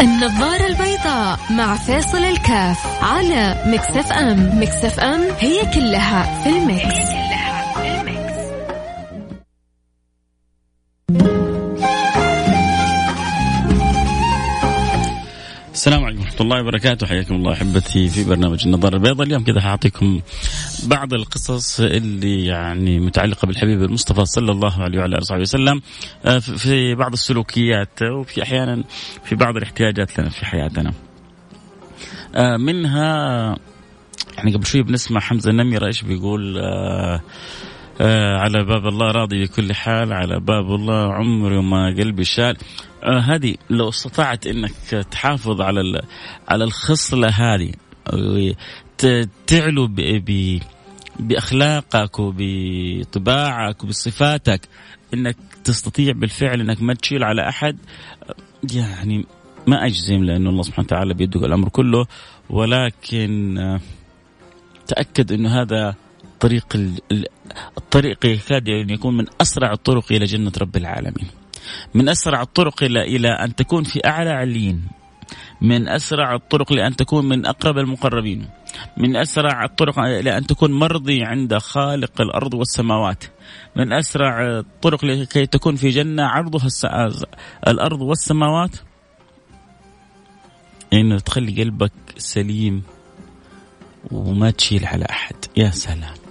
النظارة 0.00 0.66
البيضاء 0.66 1.38
مع 1.50 1.76
فيصل 1.76 2.18
الكاف 2.18 3.02
على 3.04 3.62
Mix 3.66 4.12
FM. 4.12 4.60
Mix 4.62 5.00
FM 5.00 5.20
هي 5.38 5.66
كلها 5.74 6.42
في 6.42 6.48
ال 6.48 6.55
Mix, 6.55 6.84
هي 6.84 7.04
كلها 7.04 7.74
في. 7.74 8.14
السلام 15.74 16.04
عليكم. 16.04 16.23
ورحمة 16.34 16.46
الله 16.52 16.60
وبركاته. 16.62 17.06
حياكم 17.06 17.34
الله 17.34 17.52
أحبتي 17.52 18.08
في 18.08 18.24
برنامج 18.24 18.62
النظارة 18.66 18.94
البيضاء. 18.94 19.26
اليوم 19.26 19.44
كذا 19.44 19.60
حأعطيكم 19.60 20.20
بعض 20.86 21.14
القصص 21.14 21.80
اللي 21.80 22.46
يعني 22.46 23.00
متعلقة 23.00 23.46
بالحبيب 23.46 23.82
المصطفى 23.82 24.24
صلى 24.24 24.52
الله 24.52 24.82
عليه 24.82 24.98
وعلى 24.98 25.18
آله 25.18 25.40
وسلم 25.40 25.82
آه، 26.24 26.38
في 26.38 26.94
بعض 26.94 27.12
السلوكيات 27.12 28.02
وفي 28.02 28.42
أحيانا 28.42 28.84
في 29.24 29.34
بعض 29.34 29.56
الاحتياجات 29.56 30.18
لنا 30.18 30.28
في 30.28 30.46
حياتنا. 30.46 30.92
آه، 32.34 32.56
منها 32.56 33.56
يعني 34.36 34.54
قبل 34.54 34.66
شوي 34.66 34.82
بنسمع 34.82 35.20
حمزة 35.20 35.50
النميرة 35.50 35.86
إيش 35.86 36.02
بيقول؟ 36.02 36.58
آه 36.58 36.62
آه 37.14 37.20
على 38.00 38.64
باب 38.64 38.86
الله 38.86 39.10
راضي 39.10 39.44
بكل 39.44 39.74
حال 39.74 40.12
على 40.12 40.40
باب 40.40 40.74
الله 40.74 41.12
عمري 41.12 41.62
ما 41.62 41.86
قلبي 41.86 42.24
شال. 42.24 42.56
آه 43.02 43.18
هذه 43.18 43.54
لو 43.70 43.88
استطعت 43.88 44.46
إنك 44.46 44.70
تحافظ 45.10 45.60
على 45.60 46.02
على 46.48 46.64
الخصلة 46.64 47.28
هذه 47.28 47.72
تعلو 49.46 49.86
ب 49.86 50.60
بأخلاقك 51.20 52.18
وبطباعك 52.18 53.84
وبصفاتك. 53.84 54.68
إنك 55.14 55.36
تستطيع 55.64 56.12
بالفعل 56.12 56.60
إنك 56.60 56.82
ما 56.82 56.94
تشيل 56.94 57.24
على 57.24 57.48
أحد 57.48 57.78
يعني 58.74 59.26
ما 59.66 59.86
أجزم 59.86 60.24
لأنه 60.24 60.50
الله 60.50 60.62
سبحانه 60.62 60.86
وتعالى 60.86 61.14
بيده 61.14 61.46
الأمر 61.46 61.68
كله. 61.68 62.06
ولكن 62.50 63.58
تأكد 64.86 65.32
إنه 65.32 65.62
هذا 65.62 65.94
طريق 66.40 66.76
الطريق 67.78 68.26
يكاد 68.26 68.68
ان 68.68 68.90
يكون 68.90 69.16
من 69.16 69.26
أسرع 69.40 69.72
الطرق 69.72 70.12
إلى 70.12 70.24
جنة 70.24 70.52
رب 70.60 70.76
العالمين. 70.76 71.28
من 71.94 72.08
أسرع 72.08 72.42
الطرق 72.42 72.82
إلى 72.82 73.02
إلى 73.02 73.28
أن 73.28 73.54
تكون 73.54 73.84
في 73.84 74.06
أعلى 74.06 74.30
عليين. 74.30 74.88
من 75.60 75.88
أسرع 75.88 76.34
الطرق 76.34 76.72
لأن 76.72 76.96
تكون 76.96 77.28
من 77.28 77.46
أقرب 77.46 77.78
المقربين. 77.78 78.48
من 78.96 79.16
أسرع 79.16 79.64
الطرق 79.64 79.98
أن 79.98 80.46
تكون 80.46 80.72
مرضي 80.72 81.22
عند 81.22 81.58
خالق 81.58 82.20
الأرض 82.20 82.54
والسماوات. 82.54 83.24
من 83.76 83.92
أسرع 83.92 84.58
الطرق 84.58 85.04
لكي 85.04 85.46
تكون 85.46 85.76
في 85.76 85.88
جنة 85.88 86.22
عرضها 86.22 86.68
الأرض 87.68 88.02
والسماوات. 88.02 88.76
إنه 90.92 91.18
تخلي 91.18 91.62
قلبك 91.62 91.92
سليم 92.16 92.82
وما 94.10 94.50
تشيل 94.50 94.86
على 94.86 95.04
أحد 95.10 95.36
يا 95.56 95.70
سلام 95.70 96.23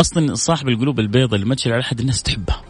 أصلا 0.00 0.34
صاحب 0.34 0.68
القلوب 0.68 1.00
البيضاء 1.00 1.34
اللي 1.34 1.46
ما 1.46 1.54
تشيل 1.54 1.72
على 1.72 1.80
أحد 1.80 2.00
الناس 2.00 2.22
تحبها 2.22 2.64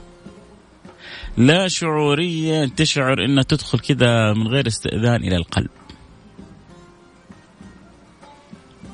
لا 1.36 1.68
شعوريا 1.68 2.70
تشعر 2.76 3.24
إنها 3.24 3.42
تدخل 3.42 3.78
كذا 3.78 4.32
من 4.32 4.48
غير 4.48 4.66
استئذان 4.66 5.24
إلى 5.24 5.36
القلب. 5.36 5.70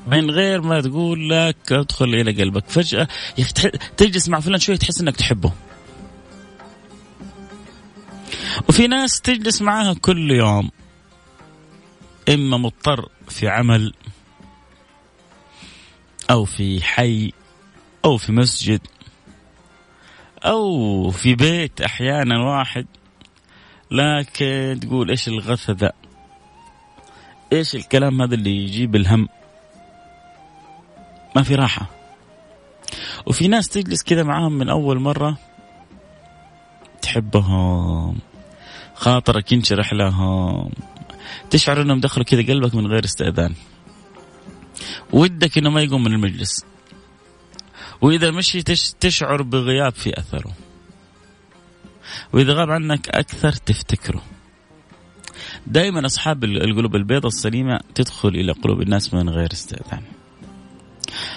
من 0.07 0.31
غير 0.31 0.63
ما 0.63 0.81
تقول 0.81 1.31
لك 1.31 1.73
ادخل 1.73 2.05
إلى 2.05 2.43
قلبك. 2.43 2.69
فجأة 2.69 3.09
تجلس 3.97 4.29
مع 4.29 4.41
فلان 4.41 4.61
شوية 4.61 4.77
تحس 4.77 5.01
إنك 5.01 5.17
تحبه. 5.17 5.53
وفي 8.69 8.87
ناس 8.87 9.21
تجلس 9.21 9.63
معاها 9.63 9.95
كل 9.95 10.31
يوم. 10.31 10.71
إما 12.29 12.57
مضطر 12.57 13.09
في 13.29 13.49
عمل 13.49 13.95
أو 16.31 16.45
في 16.45 16.83
حي. 16.83 17.33
أو 18.05 18.17
في 18.17 18.33
مسجد 18.33 18.81
أو 20.45 21.11
في 21.11 21.35
بيت 21.35 21.81
أحيانا 21.81 22.39
واحد 22.39 22.87
لكن 23.91 24.81
تقول 24.83 25.11
إيش 25.11 25.29
الغث 25.29 25.71
ذا 25.71 25.93
إيش 27.53 27.75
الكلام 27.75 28.23
هذا 28.23 28.35
اللي 28.35 28.57
يجيب 28.57 28.97
الهم؟ 28.97 29.29
ما 31.37 31.43
في 31.43 31.55
راحة. 31.55 31.87
وفي 33.27 33.49
ناس 33.49 33.69
تجلس 33.69 34.03
كذا 34.03 34.23
معاهم 34.23 34.53
من 34.53 34.69
أول 34.69 35.01
مرة 35.01 35.39
تحبهم 37.03 38.19
خاطرك 38.95 39.53
ينشرح 39.53 39.93
لهم 39.93 40.71
تشعر 41.51 41.83
إنهم 41.83 42.01
دخلوا 42.01 42.25
كذا 42.25 42.43
قلبك 42.43 42.75
من 42.75 42.87
غير 42.87 43.05
استئذان. 43.05 43.55
ودك 45.13 45.59
إنه 45.59 45.71
ما 45.71 45.83
يقوم 45.83 46.05
من 46.05 46.13
المجلس. 46.13 46.65
وإذا 48.03 48.31
مشي 48.31 48.63
تشعر 49.01 49.43
بغياب 49.43 49.93
في 49.93 50.19
أثره 50.19 50.53
وإذا 52.33 52.53
غاب 52.53 52.71
عنك 52.71 53.09
أكثر 53.09 53.53
تفتكره 53.53 54.23
دائما 55.67 56.07
أصحاب 56.07 56.45
القلوب 56.45 56.97
البيضاء 56.97 57.27
السليمة 57.27 57.81
تدخل 57.95 58.29
إلى 58.29 58.53
قلوب 58.53 58.83
الناس 58.83 59.15
من 59.15 59.29
غير 59.29 59.49
استئذان 59.53 60.03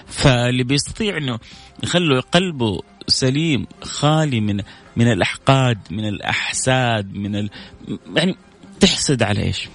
فاللي 0.08 0.64
بيستطيع 0.64 1.18
إنه 1.18 1.40
يخلوا 1.84 2.22
قلبه 2.22 2.80
سليم 3.08 3.68
خالي 3.82 4.42
من 4.42 4.62
من 4.96 5.12
الأحقاد 5.12 5.78
من 5.92 6.08
الأحساد 6.08 7.14
من 7.14 7.36
ال... 7.36 7.50
يعني 8.16 8.36
تحسد 8.80 9.24
على 9.24 9.44
إيش؟ 9.44 9.70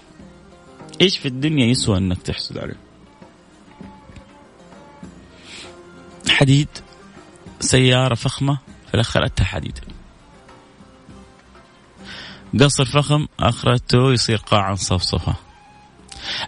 إيش 1.00 1.18
في 1.18 1.28
الدنيا 1.28 1.66
يسوى 1.66 1.98
إنك 1.98 2.22
تحسد 2.22 2.58
عليه؟ 2.58 2.87
حديد 6.38 6.68
سيارة 7.60 8.14
فخمة 8.14 8.58
في 8.88 8.94
الآخر 8.94 9.24
أتى 9.24 9.44
حديد 9.44 9.78
قصر 12.60 12.84
فخم 12.84 13.26
آخرته 13.40 14.12
يصير 14.12 14.36
قاعا 14.36 14.74
صفصفة 14.74 15.34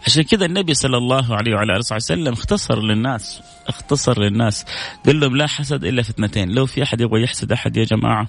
عشان 0.07 0.23
كذا 0.23 0.47
النبي 0.47 0.75
صلى 0.75 0.97
الله 0.97 1.37
عليه 1.37 1.55
وعلى 1.55 1.73
آله 1.73 1.85
وسلم 1.93 2.33
اختصر 2.33 2.81
للناس 2.81 3.41
اختصر 3.67 4.21
للناس. 4.21 4.65
قال 5.07 5.21
لهم 5.21 5.37
لا 5.37 5.47
حسد 5.47 5.85
إلا 5.85 6.03
في 6.03 6.11
اثنتين 6.11 6.51
لو 6.51 6.67
في 6.67 6.83
أحد 6.83 7.01
يبغى 7.01 7.23
يحسد 7.23 7.53
أحد 7.53 7.77
يا 7.77 7.85
جماعة. 7.85 8.27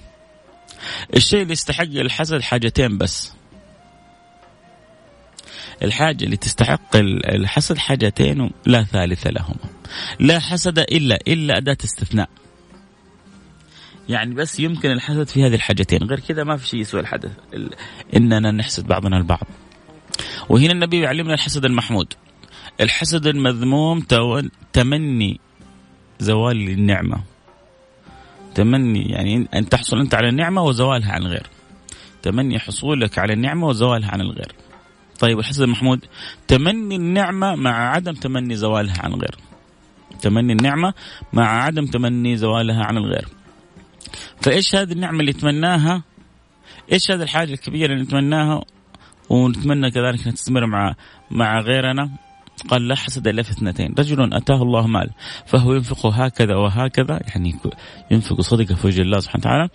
الشيء 1.16 1.42
اللي 1.42 1.52
يستحق 1.52 1.82
الحسد 1.82 2.40
حاجتين 2.40 2.98
بس. 2.98 3.32
الحاجة 5.82 6.24
اللي 6.24 6.36
تستحق 6.36 6.96
الحسد 6.96 7.78
حاجتين 7.78 8.50
لا 8.66 8.84
ثالث 8.84 9.26
لهما. 9.26 9.71
لا 10.20 10.38
حسد 10.38 10.78
إلا 10.78 11.18
إلا 11.28 11.56
أداة 11.56 11.76
استثناء. 11.84 12.28
يعني 14.08 14.34
بس 14.34 14.60
يمكن 14.60 14.90
الحسد 14.90 15.28
في 15.28 15.46
هذه 15.46 15.54
الحاجتين 15.54 16.02
غير 16.02 16.20
كذا 16.20 16.44
ما 16.44 16.56
في 16.56 16.66
شيء 16.66 16.80
يسوى 16.80 17.00
الحدث 17.00 17.30
إننا 18.16 18.50
نحسد 18.50 18.86
بعضنا 18.86 19.16
البعض. 19.16 19.46
وهنا 20.48 20.72
النبي 20.72 21.00
يعلمنا 21.00 21.34
الحسد 21.34 21.64
المحمود. 21.64 22.12
الحسد 22.80 23.26
المذموم 23.26 24.00
تمني 24.72 25.40
زوال 26.18 26.68
النعمة. 26.68 27.22
تمني 28.54 29.10
يعني 29.10 29.48
أن 29.54 29.68
تحصل 29.68 29.98
أنت 29.98 30.14
على 30.14 30.28
النعمة 30.28 30.62
وزوالها 30.62 31.12
عن 31.12 31.22
الغير. 31.22 31.46
تمني 32.22 32.58
حصولك 32.58 33.18
على 33.18 33.32
النعمة 33.32 33.66
وزوالها 33.66 34.10
عن 34.10 34.20
الغير. 34.20 34.52
طيب 35.20 35.38
الحسن 35.38 35.68
محمود 35.68 36.04
تمني 36.48 36.96
النعمة 36.96 37.54
مع 37.54 37.90
عدم 37.90 38.12
تمني 38.12 38.56
زوالها 38.56 39.02
عن 39.02 39.12
الغير. 39.12 39.34
تمني 40.20 40.52
النعمة 40.52 40.94
مع 41.32 41.62
عدم 41.62 41.86
تمني 41.86 42.36
زوالها 42.36 42.84
عن 42.84 42.96
الغير. 42.96 43.28
فإيش 44.40 44.74
هذه 44.74 44.92
النعمة 44.92 45.20
اللي 45.20 45.32
تمناها؟ 45.32 46.02
إيش 46.92 47.10
هذه 47.10 47.22
الحاجة 47.22 47.52
الكبيرة 47.52 47.92
اللي 47.92 48.04
نتمناها؟ 48.04 48.64
ونتمنى 49.30 49.90
كذلك 49.90 50.26
أن 50.26 50.34
تستمر 50.34 50.66
مع 50.66 50.94
مع 51.30 51.60
غيرنا. 51.60 52.10
قال 52.68 52.88
لا 52.88 52.94
حسد 52.94 53.28
إلا 53.28 53.42
في 53.42 53.50
اثنتين. 53.50 53.94
رجل 53.98 54.34
أتاه 54.34 54.62
الله 54.62 54.86
مال 54.86 55.10
فهو 55.46 55.74
ينفقه 55.74 56.24
هكذا 56.24 56.56
وهكذا 56.56 57.20
يعني 57.28 57.54
ينفق 58.10 58.40
صدقة 58.40 58.74
في 58.74 58.86
وجه 58.86 59.02
الله 59.02 59.18
سبحانه 59.18 59.40
وتعالى 59.40 59.68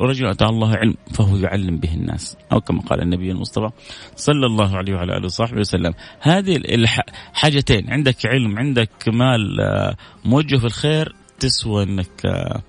ورجل 0.00 0.26
أتاه 0.26 0.48
الله 0.48 0.76
علم 0.76 0.94
فهو 1.14 1.36
يعلم 1.36 1.76
به 1.76 1.94
الناس. 1.94 2.36
أو 2.52 2.60
كما 2.60 2.80
قال 2.80 3.02
النبي 3.02 3.30
المصطفى 3.30 3.70
صلى 4.16 4.46
الله 4.46 4.76
عليه 4.76 4.94
وعلى 4.94 5.16
آله 5.16 5.24
وصحبه 5.24 5.60
وسلم. 5.60 5.94
هذه 6.20 6.56
الحاجتين 6.56 7.90
عندك 7.90 8.26
علم 8.26 8.58
عندك 8.58 9.08
مال 9.08 9.60
آه، 9.60 9.96
موجه 10.24 10.56
في 10.56 10.64
الخير 10.64 11.14
تسوى 11.38 11.82
إنك 11.82 12.26
آه، 12.26 12.62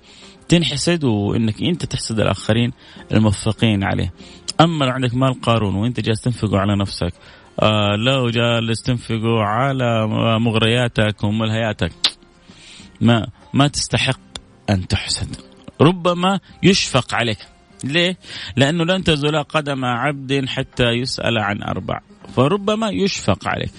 تنحسد 0.48 1.04
وإنك 1.04 1.62
أنت 1.62 1.84
تحسد 1.84 2.20
الآخرين 2.20 2.72
الموفقين 3.12 3.84
عليه. 3.84 4.12
أما 4.60 4.84
لو 4.84 4.90
عندك 4.90 5.14
مال 5.14 5.40
قارون 5.40 5.74
وإنت 5.74 6.00
جالس 6.00 6.20
تنفقه 6.20 6.58
على 6.58 6.76
نفسك 6.76 7.12
آه 7.62 7.96
لو 7.96 8.30
جالس 8.30 8.82
تنفقوا 8.82 9.42
على 9.42 10.06
مغرياتك 10.38 11.24
وملهياتك 11.24 11.92
ما 13.00 13.26
ما 13.54 13.68
تستحق 13.68 14.20
أن 14.70 14.88
تحسد. 14.88 15.36
ربما 15.80 16.40
يشفق 16.62 17.14
عليك. 17.14 17.38
ليه؟ 17.84 18.16
لأنه 18.56 18.84
لن 18.84 19.04
تزول 19.04 19.42
قدم 19.42 19.84
عبد 19.84 20.44
حتى 20.48 20.84
يسأل 20.84 21.38
عن 21.38 21.62
أربع. 21.62 22.00
فربما 22.36 22.90
يشفق 22.90 23.48
عليك. 23.48 23.72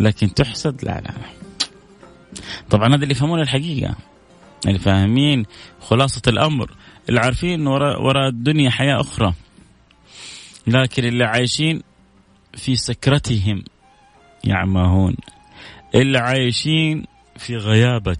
لكن 0.00 0.34
تحسد 0.34 0.84
لا 0.84 0.90
لا 0.90 1.00
لا. 1.00 1.58
طبعا 2.70 2.88
هذا 2.88 2.94
اللي 2.94 3.10
يفهمون 3.10 3.40
الحقيقة. 3.40 3.94
اللي 4.66 4.78
فاهمين 4.78 5.46
خلاصة 5.80 6.22
الأمر. 6.28 6.70
اللي 7.08 7.20
عارفين 7.20 7.66
وراء 7.66 8.28
الدنيا 8.28 8.70
حياة 8.70 9.00
أخرى. 9.00 9.34
لكن 10.66 11.04
اللي 11.04 11.24
عايشين 11.24 11.82
في 12.54 12.76
سكرتهم 12.76 13.64
يعمهون. 14.44 15.16
اللي 15.94 16.18
عايشين 16.18 17.04
في 17.36 17.56
غيابة 17.56 18.16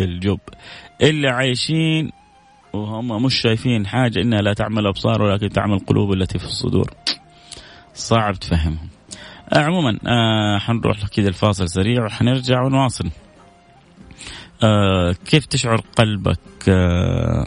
الجب. 0.00 0.40
اللي 1.02 1.28
عايشين 1.28 2.10
وهم 2.72 3.22
مش 3.24 3.34
شايفين 3.40 3.86
حاجة 3.86 4.20
إنها 4.20 4.42
لا 4.42 4.52
تعمل 4.52 4.86
أبصار 4.86 5.22
ولكن 5.22 5.48
تعمل 5.48 5.74
القلوب 5.74 6.12
التي 6.12 6.38
في 6.38 6.44
الصدور. 6.44 6.90
صعب 7.94 8.34
تفهمهم. 8.34 8.88
آه 9.52 9.58
عموما 9.58 9.98
آه 10.06 10.58
حنروح 10.58 11.06
كذا 11.06 11.28
الفاصل 11.28 11.68
سريع 11.68 12.04
وحنرجع 12.04 12.62
ونواصل. 12.62 13.10
آه 14.62 15.12
كيف 15.26 15.46
تشعر 15.46 15.76
قلبك؟ 15.96 16.38
آه 16.68 17.46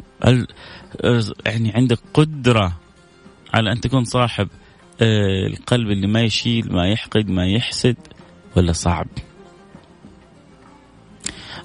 يعني 1.46 1.72
عندك 1.76 2.00
قدرة 2.14 2.74
على 3.54 3.72
أن 3.72 3.82
تكون 3.82 4.04
صاحب 4.04 4.48
آه 4.48 4.65
القلب 5.02 5.92
اللي 5.92 6.08
ما 6.08 6.22
يشيل 6.22 6.74
ما 6.74 6.88
يحقد 6.88 7.30
ما 7.30 7.48
يحسد 7.48 7.96
ولا 8.56 8.72
صعب؟ 8.72 9.08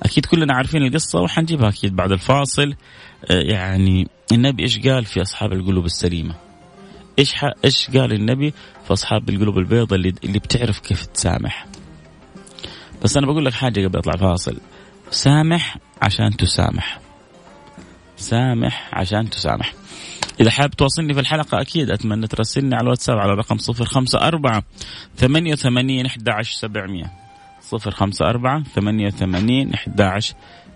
أكيد 0.03 0.27
كلنا 0.27 0.55
عارفين 0.55 0.83
القصة 0.83 1.21
وحنجيبها 1.21 1.69
أكيد 1.69 1.97
بعد 1.97 2.13
الفاصل. 2.13 2.75
آه 3.31 3.41
يعني 3.43 4.09
النبي 4.33 4.63
إيش 4.63 4.79
قال 4.79 5.05
في 5.05 5.23
أصحاب 5.23 5.53
القلوب 5.53 5.85
السليمة؟ 5.85 6.35
إيش 7.19 7.35
إيش 7.65 7.91
قال 7.91 8.13
النبي 8.13 8.55
في 8.85 8.93
أصحاب 8.93 9.31
القلوب 9.31 9.59
البيضاء 9.59 9.99
اللي 9.99 10.15
اللي 10.25 10.39
بتعرف 10.39 10.81
كيف 10.81 11.07
تسامح؟ 11.07 11.67
بس 13.03 13.17
أنا 13.17 13.27
بقول 13.27 13.45
لك 13.45 13.53
حاجة 13.53 13.87
قبل 13.87 13.99
أطلع 13.99 14.17
فاصل 14.17 14.61
سامح 15.11 15.77
عشان 16.03 16.37
تسامح. 16.37 17.01
سامح 18.17 18.91
عشان 18.93 19.31
تسامح. 19.31 19.73
إذا 20.41 20.51
حابب 20.51 20.75
تواصلني 20.75 21.15
في 21.15 21.21
الحلقة 21.21 21.61
أكيد 21.61 21.91
أتمنى 21.91 22.27
ترسلني 22.27 22.75
على 22.75 22.83
الواتساب 22.83 23.19
على 23.19 23.35
رقم 23.35 23.59
صفر 23.59 23.85
خمسة 23.85 24.19
أربعة 24.19 24.63
ثمانية 25.17 25.53
وثمانين 25.53 26.07
أحد 26.07 26.31
عشر 26.31 26.55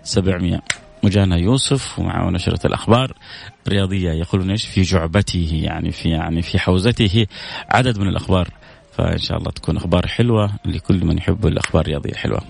سبعمية. 0.03 0.61
وجانا 1.03 1.37
يوسف 1.37 1.99
ومعه 1.99 2.29
نشرة 2.29 2.67
الأخبار 2.67 3.13
الرياضية. 3.67 4.11
يقولون 4.11 4.49
إيش؟ 4.49 4.65
في 4.65 4.81
جعبته 4.81 5.61
يعني 5.63 5.91
في 5.91 6.09
يعني 6.09 6.41
في 6.41 6.59
حوزته 6.59 7.25
عدد 7.69 7.99
من 7.99 8.07
الأخبار. 8.07 8.47
فإن 8.97 9.17
شاء 9.17 9.37
الله 9.37 9.51
تكون 9.51 9.77
أخبار 9.77 10.07
حلوة 10.07 10.51
لكل 10.65 11.05
من 11.05 11.17
يحب 11.17 11.47
الأخبار 11.47 11.81
الرياضية 11.81 12.11
الحلوة. 12.11 12.41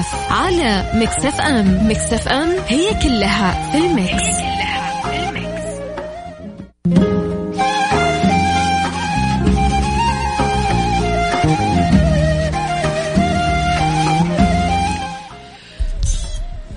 الكاف 0.00 0.32
على 0.32 0.92
ام 1.40 1.90
Mix 1.90 2.28
FM 2.28 2.56
كلها 3.02 3.70
في 3.70 3.78
ال 3.78 3.85
Mix, 3.85 4.12
هي 4.12 4.40
كلها 4.40 5.02
في 5.02 5.28
ال 5.28 5.38
Mix. 5.38 5.80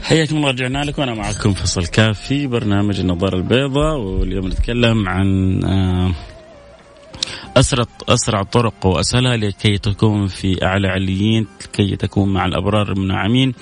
حياكم 0.03 0.35
الله 0.37 0.49
رجعنا 0.49 0.83
لكم. 0.83 1.01
وأنا 1.01 1.13
معكم 1.13 1.53
فيصل 1.53 1.85
الكاف 1.85 2.19
في 2.19 2.47
برنامج 2.47 2.99
النظارة 2.99 3.35
البيضاء 3.35 3.97
واليوم 3.97 4.47
نتكلم 4.47 5.09
عن 5.09 5.59
آه 5.63 6.11
أسرع 7.57 7.85
أسرع 8.09 8.41
الطرق 8.41 8.85
وأسهلها 8.85 9.37
لكي 9.37 9.77
تكون 9.77 10.27
في 10.27 10.65
أعلى 10.65 10.87
عليين 10.87 11.47
لكي 11.61 11.95
تكون 11.95 12.33
مع 12.33 12.45
الأبرار 12.45 12.91
المنعمين 12.91 13.53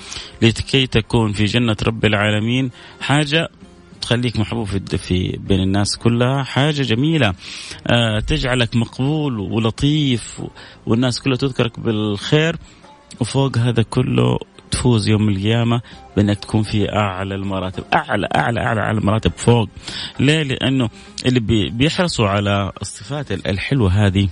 لكي 0.41 0.87
تكون 0.87 1.33
في 1.33 1.45
جنة 1.45 1.75
رب 1.83 2.05
العالمين. 2.05 2.71
حاجة 3.01 3.49
تخليك 4.01 4.39
محبوب 4.39 4.65
في, 4.65 4.97
في 4.97 5.37
بين 5.37 5.59
الناس 5.59 5.97
كلها 5.97 6.43
حاجة 6.43 6.81
جميلة. 6.81 7.33
آه 7.87 8.19
تجعلك 8.19 8.75
مقبول 8.75 9.39
ولطيف 9.39 10.41
والناس 10.85 11.21
كلها 11.21 11.37
تذكرك 11.37 11.79
بالخير 11.79 12.55
وفوق 13.19 13.57
هذا 13.57 13.83
كله 13.83 14.37
تفوز 14.71 15.07
يوم 15.07 15.29
القيامة 15.29 15.81
بأنك 16.17 16.39
تكون 16.39 16.63
في 16.63 16.93
أعلى 16.93 17.35
المراتب 17.35 17.83
أعلى 17.93 18.27
أعلى 18.35 18.59
أعلى 18.59 18.81
أعلى 18.81 18.97
المراتب 18.97 19.31
فوق 19.37 19.69
ليه 20.19 20.43
لأنه 20.43 20.89
اللي 21.25 21.69
بيحرصوا 21.69 22.27
على 22.27 22.71
الصفات 22.81 23.31
الحلوة 23.31 24.05
هذه 24.05 24.29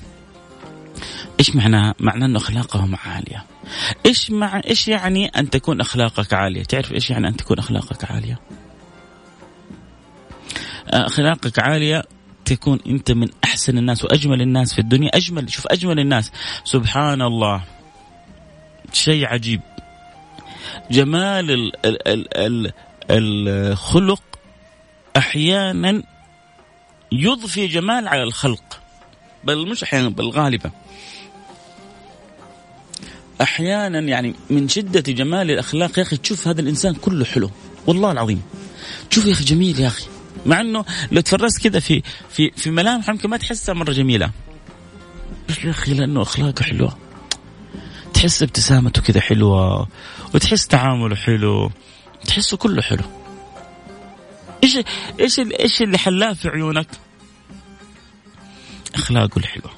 إيش 1.40 1.56
معناها؟ 1.56 1.96
معناه 2.00 2.26
إنه 2.26 2.38
أخلاقهم 2.38 2.96
عالية. 3.06 3.46
إيش 4.06 4.32
مع 4.32 4.62
إيش 4.68 4.88
يعني 4.88 5.28
أن 5.28 5.50
تكون 5.50 5.82
أخلاقك 5.82 6.34
عالية؟ 6.34 6.64
تعرف 6.64 6.92
إيش 6.92 7.10
يعني 7.10 7.28
أن 7.28 7.38
تكون 7.38 7.60
أخلاقك 7.60 8.12
عالية؟ 8.12 8.40
أخلاقك 10.88 11.60
عالية 11.60 12.04
تكون 12.46 12.80
أنت 12.88 13.12
من 13.12 13.28
أحسن 13.44 13.78
الناس 13.78 14.04
وأجمل 14.04 14.42
الناس 14.42 14.74
في 14.74 14.80
الدنيا، 14.80 15.18
أجمل 15.18 15.52
شوف 15.52 15.68
أجمل 15.68 16.00
الناس 16.00 16.32
سبحان 16.64 17.22
الله 17.22 17.62
شيء 18.94 19.26
عجيب 19.26 19.62
جمال 20.92 21.52
ال 21.52 21.86
ال 21.86 22.08
ال 22.08 22.28
ال 22.38 22.74
الخلق 23.12 24.24
أحيانا 25.18 26.04
يضفي 27.12 27.68
جمال 27.68 28.08
على 28.08 28.24
الخلق 28.24 28.82
بل 29.44 29.68
مش 29.70 29.84
أحيانا 29.84 30.10
بل 30.10 30.30
غالبا. 30.30 30.72
أحيانا 33.42 34.00
يعني 34.00 34.36
من 34.50 34.68
شدة 34.68 35.14
جمال 35.14 35.52
الأخلاق 35.52 36.00
يا 36.00 36.04
أخي 36.04 36.18
تشوف 36.18 36.48
هذا 36.48 36.62
الإنسان 36.62 36.94
كله 36.94 37.26
حلو 37.26 37.52
والله 37.88 38.12
العظيم. 38.12 38.42
شوف 39.10 39.26
يا 39.26 39.32
أخي 39.32 39.44
جميل 39.44 39.80
يا 39.80 39.88
أخي 39.88 40.06
مع 40.46 40.62
إنه 40.62 40.86
لو 41.12 41.22
تفرست 41.22 41.68
كذا 41.68 41.80
في 41.80 42.04
في 42.30 42.52
في 42.52 42.72
ملامح 42.72 43.10
يمكن 43.10 43.30
ما 43.30 43.38
تحسها 43.38 43.74
مرة 43.76 43.92
جميلة. 43.92 44.32
بس 45.50 45.58
يا 45.64 45.70
أخي 45.70 45.94
لأنه 45.94 46.22
أخلاقه 46.22 46.64
حلوة. 46.64 46.98
تحس 48.20 48.44
ابتسامته 48.44 49.02
كذا 49.02 49.22
حلوة 49.22 49.88
وتحس 50.36 50.68
تعامله 50.68 51.16
حلو 51.16 51.72
تحسه 52.28 52.58
كله 52.58 52.82
حلو. 52.82 53.04
إيش 54.64 54.78
إيش 55.20 55.40
إيش 55.40 55.82
اللي 55.82 55.98
حلاه 55.98 56.34
في 56.34 56.50
عيونك؟ 56.50 56.88
أخلاقه 58.96 59.38
الحلوة. 59.38 59.72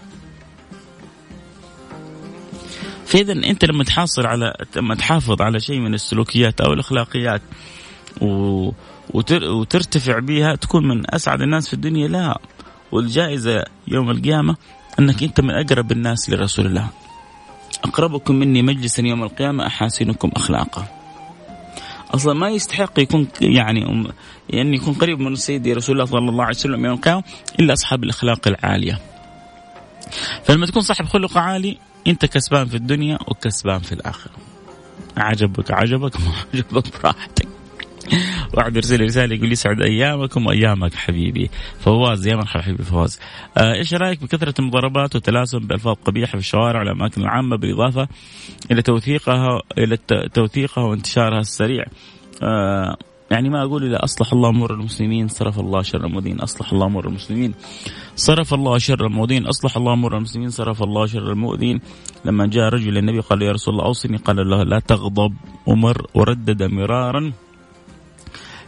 فإذا 3.06 3.34
أنت 3.34 3.66
لما 3.66 3.84
تحاصر 3.84 4.28
على 4.28 4.54
لما 4.76 4.96
تحافظ 4.96 5.42
على 5.42 5.60
شيء 5.60 5.80
من 5.80 5.94
السلوكيات 5.94 6.62
أو 6.62 6.74
الأخلاقيات 6.74 7.42
و... 8.22 8.72
وتر... 9.10 9.44
وترتفع 9.44 10.20
بها 10.20 10.56
تكون 10.56 10.88
من 10.88 11.16
أسعد 11.16 11.42
الناس 11.42 11.68
في 11.68 11.74
الدنيا. 11.74 12.08
لا 12.08 12.40
والجائزة 12.92 13.66
يوم 13.88 14.12
القيامة 14.12 14.56
أنك 15.00 15.24
أنت 15.24 15.42
من 15.42 15.52
أقرب 15.52 15.92
الناس 15.92 16.30
لرسول 16.30 16.66
الله. 16.66 17.01
أقربكم 17.84 18.36
مني 18.36 18.62
مجلسا 18.62 19.04
يوم 19.04 19.24
القيامة 19.24 19.68
أحاسنكم 19.68 20.32
أخلاقا. 20.36 20.86
أصلا 22.16 22.34
ما 22.34 22.50
يستحق 22.50 23.00
يكون 23.00 23.28
يعني 23.42 24.12
يعني 24.50 24.76
يكون 24.76 24.94
قريب 24.94 25.20
من 25.20 25.36
سيدي 25.36 25.74
رسول 25.74 25.96
الله 25.96 26.06
صلى 26.06 26.30
الله 26.30 26.44
عليه 26.44 26.56
وسلم 26.56 26.86
يوم 26.86 26.96
القيامة 26.96 27.24
إلا 27.60 27.74
أصحاب 27.74 28.04
الأخلاق 28.04 28.48
العالية. 28.48 29.00
فلما 30.44 30.66
تكون 30.66 30.82
صاحب 30.82 31.06
خلق 31.06 31.38
عالي 31.38 31.78
أنت 32.08 32.26
كسبان 32.26 32.66
في 32.66 32.76
الدنيا 32.76 33.18
وكسبان 33.28 33.80
في 33.80 33.92
الآخرة. 33.92 34.34
عجبك 35.18 35.72
عجبك 35.72 36.22
ما 36.22 36.32
عجبك 36.54 37.02
براحتك 37.02 37.41
واحد 38.58 38.76
يرسل 38.76 39.02
رسالة 39.02 39.36
يقول 39.36 39.52
يسعد 39.52 39.82
أيامكم 39.82 40.46
وأيامك 40.46 40.94
حبيبي. 40.94 41.50
فواز 41.80 42.28
يا 42.28 42.36
مرحبا 42.36 42.62
حبيبي 42.62 42.84
فواز. 42.84 43.20
آه 43.58 43.74
إيش 43.74 43.94
رأيك 43.94 44.24
بكثرة 44.24 44.54
المضاربات 44.60 45.16
والتلاسم 45.16 45.60
بألفاظ 45.60 45.96
قبيحه 46.06 46.32
في 46.32 46.38
الشوارع 46.38 46.80
والاماكن 46.80 47.22
العامة 47.22 47.58
بالإضافة 47.58 48.08
إلى 48.72 48.82
توثيقها 48.82 49.62
إلى 49.78 49.98
توثيقها 50.34 50.84
وانتشارها 50.84 51.40
السريع؟ 51.40 51.86
آه 52.44 52.98
يعني 53.32 53.50
ما 53.50 53.64
أقول 53.64 53.86
إذا 53.86 54.04
أصلح 54.04 54.34
الله 54.34 54.50
أمور 54.50 54.74
المسلمين 54.74 55.28
صرف 55.28 55.60
الله 55.60 55.82
شر 55.82 56.06
المؤذين 56.06 56.40
أصلح 56.40 56.74
الله 56.74 56.86
أمور 56.86 57.08
المسلمين. 57.08 57.54
صرف 58.16 58.54
الله 58.54 58.78
شر 58.78 59.06
المؤذين 59.06 59.46
أصلح 59.46 59.78
الله 59.78 59.94
أمور 59.94 60.18
المسلمين 60.18 60.50
صرف 60.50 60.84
الله 60.84 61.06
شر 61.06 61.32
المؤذين. 61.32 61.80
لما 62.26 62.48
جاء 62.48 62.70
رجل 62.70 62.94
للنبي 62.94 63.20
قال 63.20 63.42
يا 63.42 63.52
رسول 63.52 63.74
الله 63.74 63.86
أوصني 63.86 64.18
قال 64.18 64.50
له 64.50 64.64
لا 64.64 64.80
تغضب 64.80 65.34
عمر 65.68 66.08
وردد 66.14 66.64
مرارا. 66.64 67.32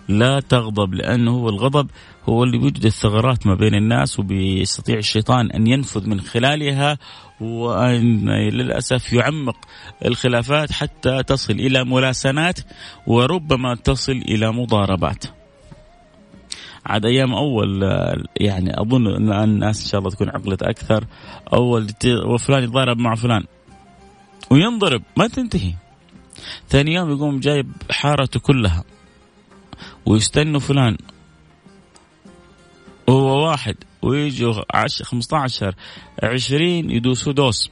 لا 0.08 0.40
تغضب 0.40 0.94
لأنه 0.94 1.32
هو 1.32 1.50
الغضب 1.50 1.90
هو 2.30 2.44
اللي 2.44 2.58
بيوجد 2.58 2.86
الثغرات 2.86 3.48
ما 3.48 3.56
بين 3.56 3.76
الناس 3.76 4.20
وبيستطيع 4.20 4.98
الشيطان 4.98 5.52
أن 5.52 5.68
ينفذ 5.68 6.10
من 6.10 6.22
خلالها 6.22 6.98
وأن 7.42 8.30
للأسف 8.30 9.14
يعمق 9.14 9.58
الخلافات 10.06 10.72
حتى 10.72 11.24
تصل 11.24 11.54
إلى 11.54 11.84
ملاسنات 11.84 12.60
وربما 13.08 13.76
تصل 13.76 14.12
إلى 14.12 14.52
مضاربات. 14.52 15.26
عاد 16.86 17.06
أيام 17.06 17.34
أول 17.34 17.84
يعني 18.42 18.82
أظن 18.82 19.08
الان 19.08 19.44
الناس 19.44 19.82
إن 19.82 19.90
شاء 19.90 20.00
الله 20.00 20.12
تكون 20.12 20.30
عقلت 20.30 20.64
أكثر 20.64 21.06
أول 21.54 21.88
وفلان 22.26 22.64
يتضارب 22.64 22.98
مع 22.98 23.16
فلان 23.16 23.44
وينضرب 24.52 25.02
ما 25.18 25.28
تنتهي. 25.28 25.74
ثاني 26.70 26.94
يوم 26.94 27.12
يقوم 27.12 27.40
جايب 27.40 27.72
حارته 27.92 28.40
كلها. 28.40 28.84
ويستنوا 30.06 30.60
فلان. 30.60 30.98
هو 33.10 33.48
واحد 33.48 33.76
ويجوا 34.02 34.54
15 35.04 35.76
20 36.24 36.92
يدوسوا 36.92 37.34
دوس. 37.34 37.70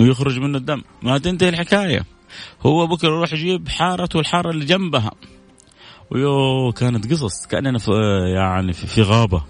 ويخرج 0.00 0.38
منه 0.38 0.58
الدم. 0.58 0.82
ما 1.02 1.18
تنتهي 1.18 1.48
الحكاية. 1.48 2.04
هو 2.66 2.86
بكرة 2.86 3.08
يروح 3.08 3.32
يجيب 3.32 3.68
حارته 3.68 4.16
والحارة 4.16 4.50
اللي 4.50 4.64
جنبها. 4.64 5.10
ويو 6.10 6.72
كانت 6.72 7.12
قصص. 7.12 7.46
كأننا 7.46 7.78
في 7.78 7.90
يعني 8.36 8.72
في 8.72 9.02
غابة. 9.02 9.44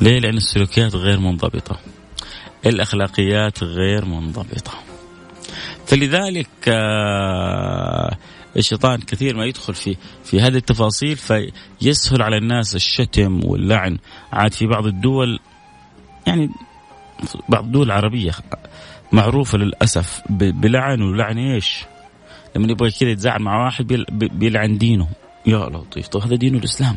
ليه؟ 0.00 0.18
لأن 0.18 0.36
السلوكيات 0.36 0.94
غير 0.94 1.20
منضبطة. 1.20 1.80
الأخلاقيات 2.66 3.62
غير 3.62 4.04
منضبطة. 4.04 4.72
فلذلك 5.86 6.48
آه، 6.68 8.16
الشيطان 8.56 9.00
كثير 9.00 9.36
ما 9.36 9.44
يدخل 9.44 9.74
في 9.74 9.96
في 10.24 10.40
هذه 10.40 10.56
التفاصيل 10.56 11.16
فيسهل 11.16 12.22
على 12.22 12.36
الناس 12.36 12.74
الشتم 12.74 13.40
واللعن. 13.44 13.98
عاد 14.32 14.52
في 14.52 14.66
بعض 14.66 14.86
الدول 14.86 15.38
يعني 16.26 16.50
بعض 17.48 17.64
الدول 17.64 17.86
العربية 17.86 18.32
معروفة 19.12 19.58
للأسف 19.58 20.22
بلعن 20.30 21.02
ولعن 21.02 21.38
إيش؟ 21.38 21.84
لما 22.56 22.70
يبغى 22.70 22.90
كذا 22.90 23.10
يتزعل 23.10 23.42
مع 23.42 23.64
واحد 23.64 23.86
بيلعن 24.12 24.78
دينه. 24.78 25.08
يا 25.46 25.58
لطيف 25.58 26.08
طيب 26.08 26.22
هذا 26.22 26.36
دين 26.36 26.54
الإسلام. 26.54 26.96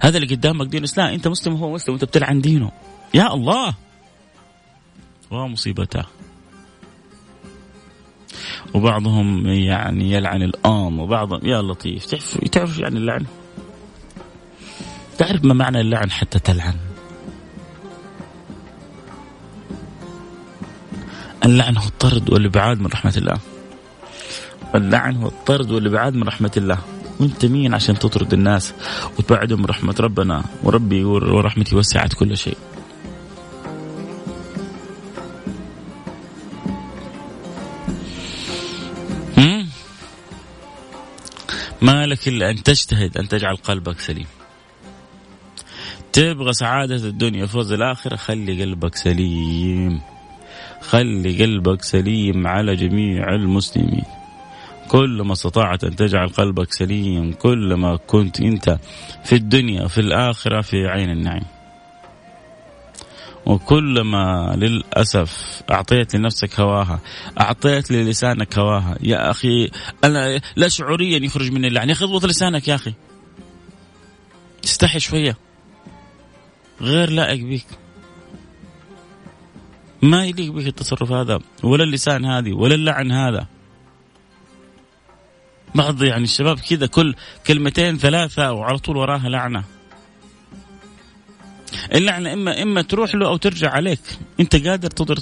هذا 0.00 0.18
اللي 0.18 0.34
قدامك 0.34 0.66
دين 0.66 0.80
الإسلام. 0.80 1.12
أنت 1.12 1.28
مسلم 1.28 1.54
وهو 1.54 1.72
مسلم 1.74 1.92
وأنت 1.94 2.04
بتلعن 2.04 2.40
دينه. 2.40 2.70
يا 3.14 3.34
الله! 3.34 3.74
ومصيبته 5.30 6.04
وبعضهم 8.76 9.46
يعني 9.46 10.12
يلعن 10.12 10.42
الآم 10.42 11.00
وبعضهم 11.00 11.40
يا 11.42 11.62
لطيف. 11.62 12.04
تعرف 12.04 12.38
تعرف 12.52 12.78
يعني 12.78 12.98
اللعن؟ 12.98 13.26
تعرف 15.18 15.44
ما 15.44 15.54
معنى 15.54 15.80
اللعن 15.80 16.10
حتى 16.10 16.38
تلعن؟ 16.38 16.74
اللعن 21.44 21.76
هو 21.76 21.86
الطرد 21.86 22.30
والإبعاد 22.30 22.80
من 22.80 22.86
رحمة 22.86 23.14
الله. 23.16 23.38
اللعن 24.74 25.16
هو 25.16 25.28
الطرد 25.28 25.70
والإبعاد 25.70 26.14
من 26.14 26.22
رحمة 26.22 26.52
الله. 26.56 26.78
وأنت 27.20 27.46
مين 27.46 27.74
عشان 27.74 27.98
تطرد 27.98 28.32
الناس 28.32 28.74
وتبعدهم 29.18 29.58
من 29.58 29.66
رحمة 29.66 29.94
ربنا؟ 30.00 30.44
وربي 30.62 31.04
ورحمتي 31.04 31.76
وسعت 31.76 32.14
كل 32.14 32.36
شيء. 32.36 32.56
ما 41.86 42.06
لك 42.06 42.28
إلا 42.28 42.50
أن 42.50 42.62
تجتهد 42.62 43.18
أن 43.18 43.28
تجعل 43.28 43.56
قلبك 43.56 44.00
سليم. 44.00 44.26
تبغى 46.12 46.52
سعادة 46.52 46.94
الدنيا 46.94 47.44
وفوز 47.44 47.72
الآخرة 47.72 48.16
خلي 48.16 48.62
قلبك 48.62 48.94
سليم. 48.94 50.00
خلي 50.80 51.44
قلبك 51.44 51.82
سليم 51.82 52.46
على 52.46 52.76
جميع 52.76 53.34
المسلمين. 53.34 54.04
كل 54.88 55.22
ما 55.24 55.32
استطعت 55.32 55.84
أن 55.84 55.96
تجعل 55.96 56.28
قلبك 56.28 56.72
سليم 56.72 57.32
كلما 57.32 57.96
كنت 57.96 58.40
أنت 58.40 58.78
في 59.24 59.34
الدنيا 59.34 59.84
وفي 59.84 60.00
الآخرة 60.00 60.60
في 60.60 60.86
عين 60.86 61.10
النعيم. 61.10 61.55
وكلما 63.46 64.52
للأسف 64.56 65.62
أعطيت 65.70 66.16
لنفسك 66.16 66.60
هواها 66.60 67.00
أعطيت 67.40 67.90
للسانك 67.90 68.58
هواها. 68.58 68.98
يا 69.00 69.30
أخي 69.30 69.70
أنا 70.04 70.40
لا 70.56 70.68
شعوريا 70.68 71.18
يخرج 71.18 71.52
من 71.52 71.64
اللعن. 71.64 71.88
يا 71.88 71.92
أخي 71.92 72.04
اضبط 72.04 72.24
لسانك 72.24 72.68
يا 72.68 72.74
أخي. 72.74 72.94
استحي 74.64 75.00
شوية. 75.00 75.36
غير 76.80 77.10
لائق 77.10 77.44
بيك. 77.44 77.66
ما 80.02 80.24
يليق 80.24 80.52
بك 80.52 80.66
التصرف 80.66 81.12
هذا 81.12 81.38
ولا 81.62 81.84
اللسان 81.84 82.24
هذه 82.24 82.52
ولا 82.52 82.74
اللعن 82.74 83.12
هذا. 83.12 83.46
بعض 85.74 86.02
يعني 86.02 86.24
الشباب 86.24 86.58
كذا 86.58 86.86
كل 86.86 87.14
كلمتين 87.46 87.98
ثلاثة 87.98 88.52
وعلى 88.52 88.78
طول 88.78 88.96
وراها 88.96 89.28
لعنة. 89.28 89.75
اللعنة 91.92 92.32
إما 92.32 92.62
إما 92.62 92.82
تروح 92.82 93.14
له 93.14 93.26
أو 93.28 93.36
ترجع 93.36 93.70
عليك. 93.70 94.00
أنت 94.40 94.56
قادر 94.66 94.90
تضر 94.90 95.18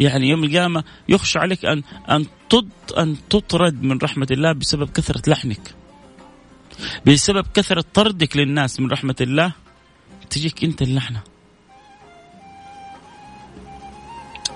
يعني 0.00 0.28
يوم 0.28 0.44
القيامة 0.44 0.84
يخشى 1.08 1.38
عليك 1.38 1.64
أن 1.64 1.82
أن 2.10 2.26
تد 2.50 2.68
أن 2.98 3.16
تطرد 3.30 3.82
من 3.82 3.98
رحمة 3.98 4.26
الله 4.30 4.52
بسبب 4.52 4.90
كثرة 4.90 5.30
لحنك. 5.30 5.74
بسبب 7.06 7.46
كثرة 7.54 7.84
طردك 7.94 8.36
للناس 8.36 8.80
من 8.80 8.90
رحمة 8.90 9.16
الله 9.20 9.52
تجيك 10.30 10.64
أنت 10.64 10.82
اللعنة 10.82 11.20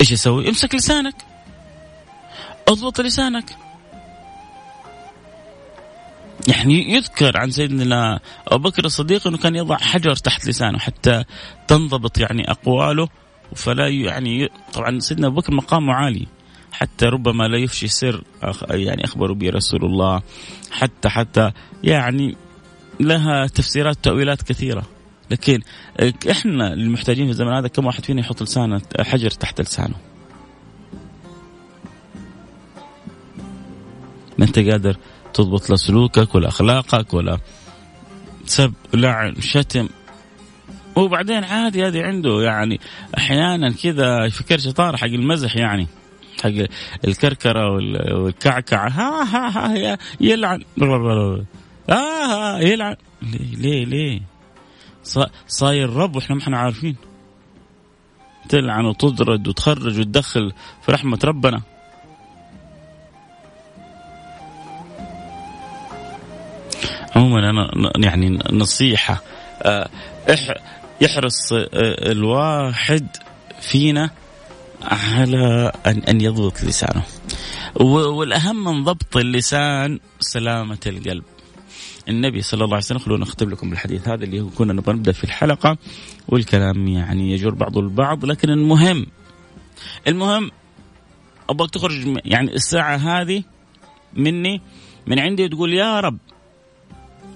إيش 0.01 0.11
يسوي؟ 0.11 0.49
امسك 0.49 0.75
لسانك. 0.75 1.15
اضبط 2.69 3.01
لسانك. 3.01 3.57
يعني 6.49 6.93
يذكر 6.93 7.37
عن 7.37 7.51
سيدنا 7.51 8.21
أبو 8.49 8.69
بكر 8.69 8.85
الصديق 8.85 9.27
إنه 9.27 9.39
كان 9.39 9.57
يضع 9.57 9.77
حجر 9.77 10.17
تحت 10.17 10.49
لسانه 10.49 10.79
حتى 10.79 11.25
تنضبط 11.69 12.19
يعني 12.19 12.51
أقواله. 12.51 13.09
فلا 13.57 13.89
يعني 13.89 14.49
طبعا 14.73 14.99
سيدنا 14.99 15.27
أبو 15.27 15.41
بكر 15.41 15.55
مقامه 15.55 15.93
عالي. 15.93 16.27
حتى 16.73 17.07
ربما 17.07 17.45
لا 17.45 17.59
يفشي 17.59 17.89
سر 17.89 18.25
يعني 18.71 19.05
أخبروا 19.05 19.37
به 19.37 19.51
رسول 19.51 19.85
الله. 19.85 20.23
حتى 20.71 21.09
حتى 21.09 21.53
يعني 21.85 22.37
لها 23.01 23.47
تفسيرات 23.47 23.97
تأويلات 24.03 24.43
كثيرة. 24.43 24.83
لكن 25.31 25.61
إحنا 26.31 26.73
المحتاجين 26.73 27.25
في 27.25 27.31
الزمن 27.31 27.53
هذا 27.53 27.69
كم 27.69 27.87
واحد 27.87 28.05
فينا 28.05 28.21
يحط 28.21 28.43
لسانه 28.43 28.81
حجر 29.01 29.31
تحت 29.31 29.61
لسانه. 29.61 29.95
ما 34.39 34.45
أنت 34.45 34.59
قادر 34.59 34.97
تضبط 35.35 35.71
لا 35.71 35.77
سلوكك 35.77 36.35
ولا 36.35 36.49
أخلاقك 36.49 37.15
ولا 37.15 37.39
سب 38.45 38.75
لعن 38.95 39.35
شتم. 39.41 39.89
وبعدين 40.97 41.45
عادي 41.45 41.87
هذه 41.87 42.03
عنده 42.03 42.43
يعني 42.43 42.81
أحيانا 43.19 43.73
كذا 43.73 44.25
يفكر 44.25 44.59
شطارة 44.59 44.97
حق 44.97 45.07
المزح 45.07 45.57
يعني 45.57 45.87
حق 46.43 46.67
الكركرة 47.05 47.71
والكعكعة. 47.71 48.89
ها 48.89 49.25
ها 49.25 49.75
ها 49.75 49.99
يلعن. 50.21 50.65
آه 51.91 52.59
يلعن. 52.59 52.97
ليه 53.23 53.55
ليه 53.55 53.85
ليه؟ 53.85 54.21
صاير 55.49 55.91
رب 55.91 56.17
وإحنا 56.17 56.37
ما 56.37 56.43
إحنا 56.43 56.59
عارفين. 56.59 56.97
تلعن 58.49 58.85
وتطرد 58.85 59.49
وتخرج 59.49 60.01
وتدخل 60.01 60.53
في 60.83 60.93
رحمة 60.93 61.19
ربنا. 61.25 61.63
عموما 67.17 67.51
أنا 67.51 67.93
يعني 67.99 68.39
نصيحة 68.53 69.23
آه، 69.63 69.89
يحرص 71.01 71.53
آه، 71.53 71.69
الواحد 72.13 73.07
فينا 73.61 74.11
على 74.83 75.73
أن 75.87 75.99
أن 75.99 76.21
يضبط 76.21 76.65
لسانه. 76.65 77.03
والأهم 77.81 78.65
من 78.65 78.85
ضبط 78.85 79.17
اللسان 79.17 79.99
سلامة 80.21 80.79
القلب. 80.87 81.25
النبي 82.09 82.43
صلى 82.43 82.65
الله 82.65 82.75
عليه 82.75 82.85
وسلم 82.85 82.99
خلونا 82.99 83.23
نختم 83.23 83.51
لكم 83.51 83.71
بالحديث 83.71 84.09
هذا 84.09 84.25
اللي 84.25 84.43
كنا 84.59 84.73
نبغى 84.73 84.93
نبدأ 84.93 85.13
في 85.13 85.25
الحلقة. 85.25 85.77
والكلام 86.29 86.89
يعني 86.89 87.33
يجر 87.33 87.55
بعضه 87.55 87.81
البعض 87.81 88.25
لكن 88.25 88.51
المهم 88.51 89.07
المهم 90.09 90.51
أبغاك 91.51 91.71
تخرج 91.71 92.21
يعني 92.25 92.55
الساعة 92.55 92.97
هذه 92.97 93.43
مني 94.15 94.61
من 95.07 95.19
عندي 95.19 95.45
وتقول 95.45 95.75
يا 95.75 96.01
رب 96.01 96.19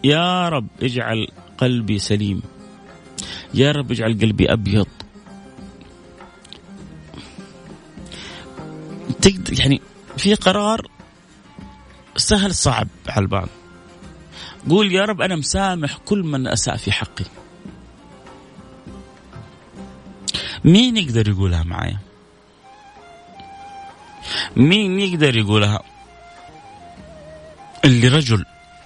يا 0.05 0.49
رب 0.49 0.67
اجعل 0.83 1.29
قلبي 1.59 1.99
سليم. 1.99 2.43
يا 3.55 3.73
رب 3.73 3.93
اجعل 3.93 4.19
قلبي 4.21 4.53
أبيض. 4.53 4.87
تقدر 9.23 9.61
يعني 9.61 9.81
في 10.17 10.35
قرار 10.35 10.87
سهل 12.17 12.55
صعب 12.55 12.89
على 13.09 13.23
البعض. 13.23 13.49
قول 14.69 14.93
يا 14.93 15.03
رب 15.03 15.21
أنا 15.21 15.37
مسامح 15.37 15.97
كل 15.97 16.23
من 16.23 16.47
أساء 16.47 16.77
في 16.77 16.93
حقي. 16.93 17.25
مين 20.65 20.97
يقدر 20.97 21.29
يقولها 21.29 21.63
معايا؟ 21.63 21.99
مين 24.57 25.01
يقدر 25.01 25.37
يقولها؟ 25.37 25.81
اللي 27.85 28.09
رجل. 28.09 28.45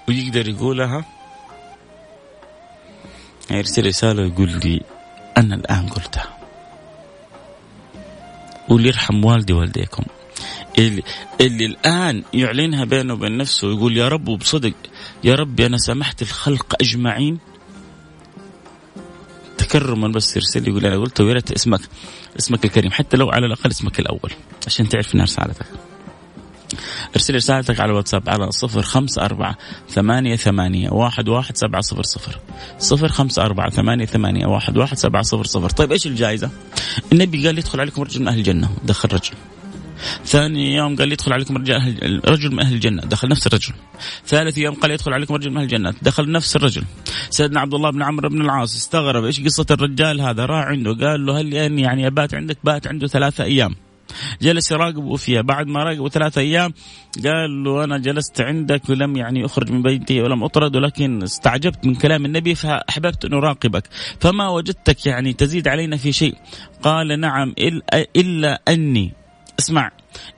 ويقدر 0.08 0.48
يقولها. 0.48 1.04
يرسل 3.50 3.86
رسالة 3.86 4.26
يقول 4.26 4.50
لي 4.64 4.80
أنا 5.36 5.54
الآن 5.54 5.88
قلتها. 5.88 6.38
واللي 8.68 8.88
يرحم 8.88 9.24
والدي 9.24 9.52
والديكم 9.52 10.04
اللي, 10.78 11.02
اللي 11.40 11.66
الآن 11.66 12.22
يعلنها 12.34 12.84
بينه 12.84 13.12
وبين 13.14 13.36
نفسه 13.36 13.68
ويقول 13.68 13.96
يا 13.96 14.08
رب 14.08 14.28
وبصدق 14.28 14.72
يا 15.24 15.34
ربي 15.34 15.66
أنا 15.66 15.76
سامحت 15.76 16.22
الخلق 16.22 16.74
أجمعين. 16.80 17.38
تكرما 19.58 20.08
بس 20.08 20.36
يرسل 20.36 20.62
لي 20.62 20.70
يقول 20.70 20.86
أنا 20.86 20.96
قلت 20.96 21.20
ويا 21.20 21.32
ريت 21.34 21.52
اسمك 21.52 21.80
اسمك 22.38 22.64
الكريم 22.64 22.90
حتى 22.90 23.16
لو 23.16 23.30
على 23.30 23.46
الأقل 23.46 23.70
اسمك 23.70 24.00
الأول 24.00 24.32
عشان 24.66 24.88
تعرف 24.88 25.14
انها 25.14 25.24
رسالتك 25.24 25.66
ارسل 27.16 27.34
رسالتك 27.34 27.80
على 27.80 27.90
الواتساب 27.90 28.28
على 28.28 28.50
صفر 28.50 28.82
خمسة 28.82 29.24
أربعة 29.24 29.56
ثمانية 29.88 30.36
ثمانية 30.36 30.90
واحد 30.90 31.28
واحد 31.28 31.56
سبعة 31.56 31.80
صفر 31.80 32.02
صفر. 32.02 32.38
صفر 32.78 33.08
خمسة 33.08 33.44
أربعة 33.44 33.70
ثمانية 33.70 34.06
ثمانية 34.06 34.46
واحد 34.46 34.76
واحد 34.76 34.96
سبعة 34.96 35.22
صفر 35.22 35.44
صفر. 35.44 35.70
طيب 35.70 35.92
إيش 35.92 36.06
الجائزة؟ 36.06 36.50
النبي 37.12 37.46
قال 37.46 37.58
يدخل 37.58 37.80
عليكم 37.80 38.02
رجل 38.02 38.20
من 38.20 38.28
أهل 38.28 38.38
الجنة. 38.38 38.70
دخل 38.84 39.08
رجل. 39.12 39.34
ثاني 40.24 40.74
يوم 40.74 40.96
قال 40.96 41.12
يدخل 41.12 41.32
عليكم 41.32 41.56
رجل, 41.56 42.20
رجل 42.24 42.52
من 42.52 42.60
أهل 42.60 42.74
الجنة. 42.74 43.02
دخل 43.02 43.28
نفس 43.28 43.46
الرجل. 43.46 43.72
ثالث 44.26 44.58
يوم 44.58 44.74
قال 44.74 44.90
يدخل 44.90 45.12
عليكم 45.12 45.34
رجل 45.34 45.50
من 45.50 45.56
أهل 45.56 45.64
الجنة. 45.64 45.94
دخل 46.02 46.32
نفس 46.32 46.56
الرجل. 46.56 46.82
سيدنا 47.30 47.60
عبد 47.60 47.74
الله 47.74 47.90
بن 47.90 48.02
عمرو 48.02 48.28
بن 48.28 48.40
العاص 48.40 48.76
استغرب 48.76 49.24
إيش 49.24 49.40
قصة 49.40 49.66
الرجال 49.70 50.20
هذا؟ 50.20 50.46
راح 50.46 50.64
عنده 50.66 51.06
قال 51.06 51.26
له 51.26 51.40
هل 51.40 51.52
يعني 51.52 52.06
ابات 52.06 52.34
عندك؟ 52.34 52.58
بات 52.64 52.86
عنده 52.86 53.06
ثلاثة 53.06 53.44
أيام. 53.44 53.74
جلس 54.42 54.72
يراقبه 54.72 55.16
فيها 55.16 55.40
بعد 55.40 55.66
ما 55.66 55.84
راقبه 55.84 56.08
ثلاثة 56.08 56.40
أيام 56.40 56.72
قال 57.24 57.64
له 57.64 57.84
أنا 57.84 57.98
جلست 57.98 58.40
عندك 58.40 58.88
ولم 58.88 59.16
يعني 59.16 59.44
أخرج 59.44 59.70
من 59.70 59.82
بيتي 59.82 60.22
ولم 60.22 60.44
أطرد 60.44 60.76
ولكن 60.76 61.22
استعجبت 61.22 61.86
من 61.86 61.94
كلام 61.94 62.24
النبي 62.24 62.54
فأحببت 62.54 63.24
أن 63.24 63.34
أراقبك. 63.34 63.88
فما 64.20 64.48
وجدتك 64.48 65.06
يعني 65.06 65.32
تزيد 65.32 65.68
علينا 65.68 65.96
في 65.96 66.12
شيء؟ 66.12 66.34
قال 66.82 67.20
نعم 67.20 67.54
إلا 68.16 68.62
أني 68.68 69.12
اسمع 69.58 69.90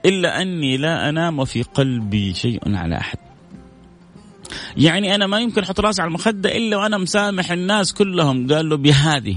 إلا 0.04 0.42
أني 0.42 0.76
لا 0.76 1.08
أنام 1.08 1.38
وفي 1.38 1.62
قلبي 1.62 2.34
شيء 2.34 2.60
على 2.66 2.96
أحد. 2.96 3.18
يعني 4.76 5.14
أنا 5.14 5.26
ما 5.26 5.40
يمكن 5.40 5.62
أحط 5.62 5.80
راسي 5.80 6.02
على 6.02 6.08
المخدة 6.08 6.56
إلا 6.56 6.76
وأنا 6.76 6.98
مسامح 6.98 7.52
الناس 7.52 7.92
كلهم. 7.92 8.52
قال 8.52 8.68
له 8.68 8.76
بهذه 8.76 9.36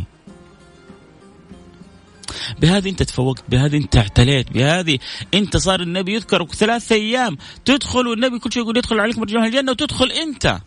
بهذه 2.64 2.90
انت 2.90 3.04
تفوقت 3.04 3.44
بهذه 3.50 3.78
انت 3.78 3.96
اعتليت 3.96 4.52
بهذه 4.52 5.00
انت 5.34 5.58
صار 5.58 5.82
النبي 5.82 6.14
يذكرك 6.14 6.56
ثلاثة 6.56 6.96
أيام. 6.96 7.38
تدخل 7.66 8.08
والنبي 8.08 8.40
كل 8.40 8.54
شيء 8.54 8.64
يقول 8.64 8.78
يدخل 8.78 9.00
عليكم 9.00 9.24
رجال 9.24 9.46
الجنة 9.46 9.72
وتدخل 9.72 10.12
انت. 10.12 10.60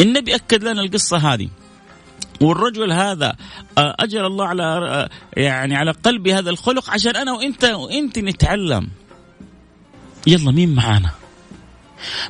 النبي 0.00 0.34
أكد 0.34 0.64
لنا 0.64 0.80
القصة 0.82 1.16
هذه. 1.16 1.48
والرجل 2.40 2.92
هذا 2.92 3.36
آه، 3.78 3.96
أجر 4.00 4.26
الله 4.26 4.46
على 4.46 4.62
آه، 4.62 5.10
يعني 5.36 5.76
على 5.76 5.90
قلبي 5.90 6.34
هذا 6.34 6.50
الخلق 6.50 6.90
عشان 6.90 7.16
أنا 7.16 7.32
وإنت 7.32 7.64
وإنت 7.64 8.18
نتعلم. 8.18 8.88
يلا 10.26 10.50
مين 10.50 10.74
معانا؟ 10.74 11.10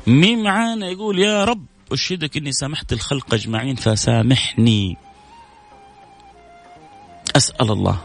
مين 0.06 0.42
معانا 0.42 0.88
يقول 0.88 1.18
يا 1.18 1.44
رب 1.44 1.66
أشهدك 1.92 2.36
إني 2.36 2.52
سامحت 2.52 2.92
الخلق 2.92 3.34
أجمعين 3.34 3.76
فسامحني. 3.76 5.05
أسأل 7.36 7.70
الله. 7.70 7.98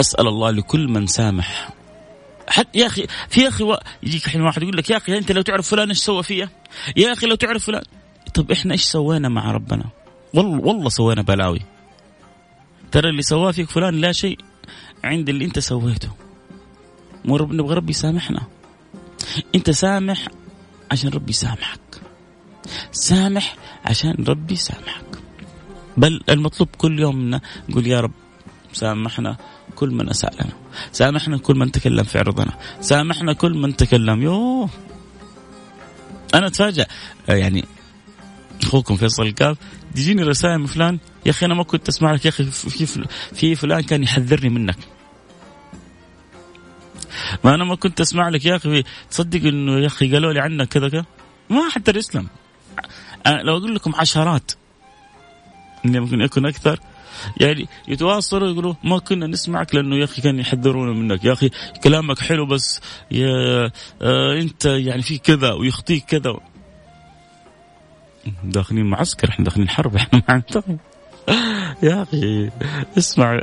أسأل 0.00 0.28
الله 0.28 0.50
لكل 0.50 0.88
من 0.88 1.06
سامح. 1.06 1.70
حتى 2.48 2.78
يا 2.78 2.86
أخي 2.86 3.06
في 3.28 3.40
يا 3.40 3.48
أخي 3.48 3.76
يجيك 4.02 4.28
حين 4.28 4.42
واحد 4.42 4.62
يقول 4.62 4.76
لك 4.76 4.90
يا 4.90 4.96
أخي 4.96 5.18
أنت 5.18 5.32
لو 5.32 5.42
تعرف 5.42 5.68
فلان 5.68 5.88
إيش 5.88 5.98
سوى 5.98 6.22
فيا؟ 6.22 6.48
يا 6.96 7.12
أخي 7.12 7.26
لو 7.26 7.34
تعرف 7.34 7.64
فلان. 7.64 7.82
طب 8.34 8.50
إحنا 8.50 8.72
إيش 8.72 8.82
سوينا 8.82 9.28
مع 9.28 9.50
ربنا؟ 9.52 9.84
والله 10.34 10.60
والله 10.60 10.88
سوينا 10.88 11.22
بلاوي. 11.22 11.60
ترى 12.92 13.10
اللي 13.10 13.22
سواه 13.22 13.52
فيك 13.52 13.70
فلان 13.70 13.94
لا 13.94 14.12
شيء 14.12 14.38
عند 15.04 15.28
اللي 15.28 15.44
أنت 15.44 15.58
سويته. 15.58 16.10
مو 17.24 17.36
رب 17.36 17.52
نبغى 17.52 17.74
ربي 17.74 17.90
يسامحنا. 17.90 18.42
أنت 19.54 19.70
سامح 19.70 20.28
عشان 20.92 21.10
ربي 21.10 21.30
يسامحك. 21.30 21.80
سامح 22.92 23.56
عشان 23.84 24.24
ربي 24.28 24.54
يسامحك. 24.54 25.04
بل 26.00 26.20
المطلوب 26.28 26.68
كل 26.78 26.98
يوم 27.00 27.16
منا 27.16 27.40
نقول 27.68 27.86
يا 27.86 28.00
رب 28.00 28.12
سامحنا 28.72 29.36
كل 29.76 29.90
من 29.90 30.08
اساء 30.08 30.34
لنا 30.34 30.52
سامحنا 30.92 31.38
كل 31.38 31.56
من 31.56 31.72
تكلم 31.72 32.04
في 32.04 32.18
عرضنا 32.18 32.52
سامحنا 32.80 33.32
كل 33.32 33.54
من 33.54 33.76
تكلم 33.76 34.22
يوه. 34.22 34.68
أنا 36.34 36.46
أتفاجأ. 36.46 36.86
يعني 37.28 37.64
أخوكم 38.62 38.96
فيصل 38.96 39.22
الكاف 39.22 39.56
تجيني 39.94 40.22
رسائل 40.22 40.58
من 40.58 40.66
فلان 40.66 40.98
يا 41.26 41.30
أخي 41.30 41.46
أنا 41.46 41.54
ما 41.54 41.62
كنت 41.62 41.88
أسمع 41.88 42.12
لك 42.12 42.24
يا 42.24 42.30
أخي 42.30 42.44
في 42.44 43.06
في 43.32 43.54
فلان 43.54 43.80
كان 43.80 44.02
يحذرني 44.02 44.48
منك. 44.48 44.76
ما 47.44 47.54
أنا 47.54 47.64
ما 47.64 47.74
كنت 47.74 48.00
أسمع 48.00 48.28
لك 48.28 48.44
يا 48.44 48.56
أخي 48.56 48.84
تصدق 49.10 49.46
إنه 49.48 49.80
يا 49.80 49.86
أخي 49.86 50.12
قالوا 50.12 50.32
لي 50.32 50.40
عنك 50.40 50.68
كذا 50.68 50.88
كذا؟ 50.88 51.04
ما 51.50 51.68
حتى 51.70 51.92
يسلم 51.96 52.28
لو 53.26 53.56
أقول 53.56 53.74
لكم 53.74 53.94
عشرات 53.94 54.52
اللي 55.84 56.00
ممكن 56.00 56.20
يكون 56.20 56.46
أكثر. 56.46 56.80
يعني 57.40 57.68
يتواصلوا 57.88 58.48
يقولوا 58.48 58.74
ما 58.84 58.98
كنا 58.98 59.26
نسمعك 59.26 59.74
لأنه 59.74 59.96
يا 59.96 60.04
أخي 60.04 60.22
كانوا 60.22 60.40
يحذرونا 60.40 60.92
منك. 60.92 61.24
يا 61.24 61.32
أخي 61.32 61.50
كلامك 61.84 62.18
حلو 62.18 62.46
بس 62.46 62.80
يا 63.10 63.70
آه 64.02 64.40
أنت 64.40 64.64
يعني 64.64 65.02
في 65.02 65.18
كذا 65.18 65.52
ويخطيك 65.52 66.04
كذا. 66.04 66.40
داخلين 68.44 68.86
معسكر 68.86 69.28
إحنا 69.28 69.44
داخلين 69.44 69.68
حرب 69.68 69.96
إحنا 69.96 70.22
ما 70.28 70.42
يا 71.82 72.02
أخي 72.02 72.50
اسمع 72.98 73.40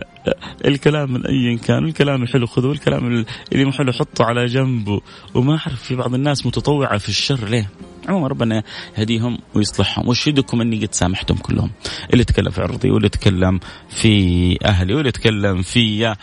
الكلام 0.65 1.13
من 1.13 1.25
اي 1.25 1.57
كان 1.57 1.85
الكلام 1.85 2.23
الحلو 2.23 2.47
خذوه 2.47 2.71
الكلام 2.71 3.25
اللي 3.51 3.65
مو 3.65 3.71
حلو 3.71 3.91
حطه 3.91 4.25
على 4.25 4.45
جنبه 4.45 5.01
وما 5.33 5.51
أعرف 5.51 5.83
في 5.83 5.95
بعض 5.95 6.13
الناس 6.13 6.45
متطوعة 6.45 6.97
في 6.97 7.09
الشر 7.09 7.47
ليه؟ 7.47 7.69
عموما 8.07 8.27
ربنا 8.27 8.63
يهديهم 8.97 9.37
ويصلحهم. 9.55 10.07
واشهدكم 10.07 10.61
إني 10.61 10.85
قد 10.85 10.93
سامحتهم 10.93 11.37
كلهم؟ 11.37 11.71
اللي 12.13 12.23
تكلم 12.23 12.49
في 12.49 12.61
عرضي 12.61 12.91
واللي 12.91 13.09
تكلم 13.09 13.59
في 13.89 14.57
أهلي 14.65 14.93
واللي 14.93 15.11
تكلم 15.11 15.61
في 15.61 16.15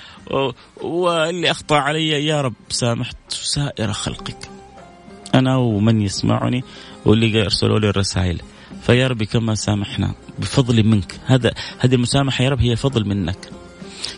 واللي 0.82 1.50
أخطأ 1.50 1.76
علي 1.76 2.08
يا 2.26 2.40
رب 2.40 2.54
سامحت 2.68 3.16
سائر 3.28 3.92
خلقك. 3.92 4.50
أنا 5.34 5.56
ومن 5.56 6.00
يسمعني 6.00 6.64
واللي 7.04 7.42
ارسلوا 7.42 7.78
لي 7.78 7.88
الرسائل. 7.88 8.40
فيا 8.82 9.08
ربي 9.08 9.26
كما 9.26 9.54
سامحنا 9.54 10.14
بفضل 10.38 10.84
منك. 10.84 11.20
هذا 11.26 11.54
هذه 11.78 11.94
المسامحة 11.94 12.44
يا 12.44 12.50
رب 12.50 12.60
هي 12.60 12.76
فضل 12.76 13.08
منك. 13.08 13.50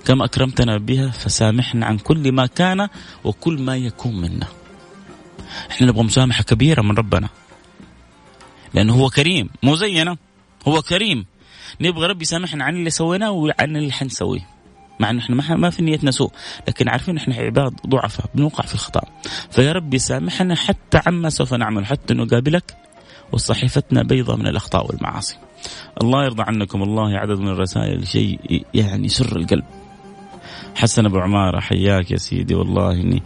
كما 0.04 0.24
أكرمتنا 0.24 0.78
بها 0.78 1.11
فسامحنا 1.11 1.87
عن 1.87 1.98
كل 1.98 2.32
ما 2.32 2.46
كان 2.46 2.88
وكل 3.24 3.61
ما 3.62 3.76
يكون 3.76 4.20
منا. 4.20 4.46
إحنا 5.70 5.87
نبغى 5.87 6.02
مسامحة 6.02 6.42
كبيرة 6.42 6.82
من 6.82 6.96
ربنا. 6.96 7.28
لأنه 8.74 8.94
هو 8.94 9.11
كريم 9.11 9.48
مو 9.62 9.76
زينا. 9.76 10.16
هو 10.68 10.82
كريم. 10.82 11.26
نبغى 11.80 12.06
ربي 12.06 12.22
يسامحنا 12.22 12.64
عن 12.64 12.76
اللي 12.76 12.90
سويناه 12.90 13.30
وعن 13.30 13.76
اللي 13.76 13.92
حنسويه 13.92 14.48
مع 15.00 15.11
ان 15.11 15.18
إحنا 15.18 15.56
ما 15.56 15.70
في 15.70 15.82
نيتنا 15.82 16.11
سوء. 16.11 16.32
لكن 16.68 16.88
عارفين 16.88 17.16
إحنا 17.16 17.35
عباد 17.35 17.74
ضعفاء 17.87 18.30
بنوقع 18.35 18.64
في 18.64 18.74
الخطأ. 18.74 19.02
فيا 19.50 19.72
ربي 19.72 19.98
سامحنا 19.98 20.54
حتى 20.54 21.00
عما 21.06 21.30
سوف 21.30 21.54
نعمل 21.54 21.87
حتى 21.87 22.14
نقابلك. 22.14 22.86
وصحيفتنا 23.33 24.03
بيضة 24.03 24.37
من 24.37 24.47
الأخطاء 24.47 24.87
والمعاصي. 24.87 25.37
الله 26.03 26.25
يرضى 26.25 26.43
عنكم. 26.43 26.83
الله 26.83 27.19
عدد 27.19 27.39
من 27.39 27.49
الرسائل 27.49 28.07
شيء 28.07 28.65
يعني 28.75 29.09
سر 29.09 29.37
القلب. 29.37 29.65
حسن 30.75 31.07
أبو 31.07 31.19
عمارة 31.19 31.61
حياك 31.61 32.11
يا 32.11 32.17
سيدي. 32.17 32.55
والله 32.55 32.93
إني 32.93 33.23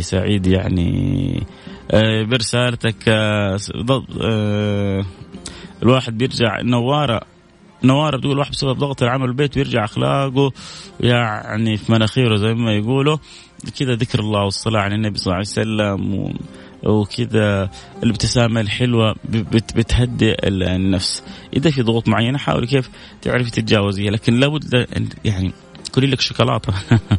سعيد 0.00 0.46
يعني. 0.46 1.42
آه، 1.90 2.22
برسالتك 2.24 3.08
آه، 3.08 5.04
الواحد 5.82 6.18
بيرجع 6.18 6.60
نوارة 6.62 7.20
نوارة 7.84 8.16
بتقول 8.16 8.38
واحد 8.38 8.50
بسبب 8.50 8.78
ضغط 8.78 9.02
العمل 9.02 9.28
البيت 9.28 9.56
ويرجع 9.56 9.84
أخلاقه 9.84 10.52
يعني 11.00 11.76
في 11.76 11.92
مناخيره 11.92 12.36
زي 12.36 12.54
ما 12.54 12.72
يقولوا. 12.72 13.16
كذا 13.78 13.94
ذكر 13.94 14.20
الله 14.20 14.44
والصلاة 14.44 14.80
على 14.80 14.94
النبي 14.94 15.18
صلى 15.18 15.26
الله 15.26 15.36
عليه 15.36 15.48
وسلم 15.48 16.34
وكذا 16.84 17.70
الابتسامة 18.02 18.60
الحلوة 18.60 19.14
بتهدئ 19.76 20.48
النفس. 20.48 21.22
إذا 21.56 21.70
في 21.70 21.82
ضغوط 21.82 22.08
معينة 22.08 22.38
حاولي 22.38 22.66
كيف 22.66 22.90
تعرفي 23.22 23.50
تتجاوزيها 23.50 24.10
لكن 24.10 24.40
لابد 24.40 24.86
يعني 25.24 25.52
كلي 25.94 26.06
لك 26.06 26.20
شوكولاتة. 26.20 26.72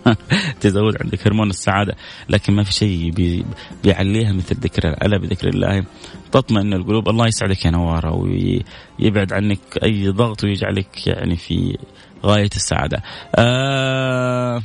تزود 0.61 0.97
عندك 1.03 1.27
هرمون 1.27 1.49
السعادة 1.49 1.95
لكن 2.29 2.53
ما 2.53 2.63
في 2.63 2.73
شيء 2.73 3.11
بي 3.11 3.45
بيعليها 3.83 4.31
مثل 4.31 4.55
ذكر 4.55 4.89
الا 4.89 5.17
بذكر 5.17 5.47
الله. 5.47 5.83
تطمئن 6.31 6.73
القلوب. 6.73 7.09
الله 7.09 7.27
يسعدك 7.27 7.65
يا 7.65 7.71
نوارة 7.71 8.11
ويبعد 8.11 9.33
عنك 9.33 9.59
أي 9.83 10.09
ضغط 10.09 10.43
ويجعلك 10.43 11.07
يعني 11.07 11.35
في 11.35 11.77
غاية 12.25 12.49
السعادة. 12.55 13.03
آه 13.35 14.61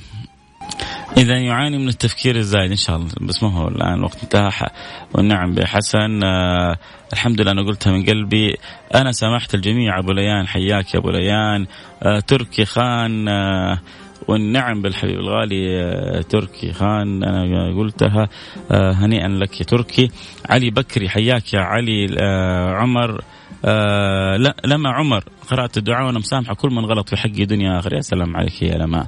إذا 1.16 1.38
يعاني 1.38 1.78
من 1.78 1.88
التفكير 1.88 2.36
الزايد 2.36 2.70
إن 2.70 2.76
شاء 2.76 2.96
الله 2.96 3.08
بس 3.20 3.42
ما 3.42 3.52
هو 3.52 3.68
الآن 3.68 3.94
الوقت 3.94 4.22
انتهى. 4.22 4.66
والنعم 5.14 5.54
بحسن. 5.54 6.24
آه 6.24 6.76
الحمد 7.12 7.40
لله 7.40 7.52
أنا 7.52 7.62
قلتها 7.62 7.92
من 7.92 8.04
قلبي. 8.04 8.56
أنا 8.94 9.12
سامحت 9.12 9.54
الجميع 9.54 9.98
أبو 9.98 10.12
ليان 10.12 10.48
حياك 10.48 10.94
يا 10.94 11.00
أبو 11.00 11.10
ليان. 11.10 11.66
آه 12.02 12.20
تركي 12.20 12.64
خان. 12.64 13.28
آه 13.28 13.78
والنعم 14.28 14.82
بالحبيب 14.82 15.18
الغالي 15.18 15.82
آه 15.82 16.20
تركي 16.20 16.72
خان. 16.72 17.24
أنا 17.24 17.78
قلتها 17.78 18.28
آه 18.70 18.92
هنيئا 18.92 19.28
لك 19.28 19.60
يا 19.60 19.66
تركي. 19.66 20.10
علي 20.50 20.70
بكري 20.70 21.08
حياك 21.08 21.54
يا 21.54 21.60
علي. 21.60 22.06
آه 22.20 22.74
عمر. 22.74 23.24
آه 23.64 24.36
لما 24.64 24.90
عمر 24.90 25.24
قرأت 25.50 25.76
الدعاء 25.78 26.06
وأنا 26.06 26.18
مسامحة 26.18 26.54
كل 26.54 26.70
من 26.70 26.84
غلط 26.84 27.08
في 27.08 27.16
حقي 27.16 27.44
دنيا 27.44 27.78
آخر. 27.78 27.94
يا 27.94 28.00
سلام 28.00 28.36
عليك 28.36 28.62
يا 28.62 28.78
لما. 28.78 29.06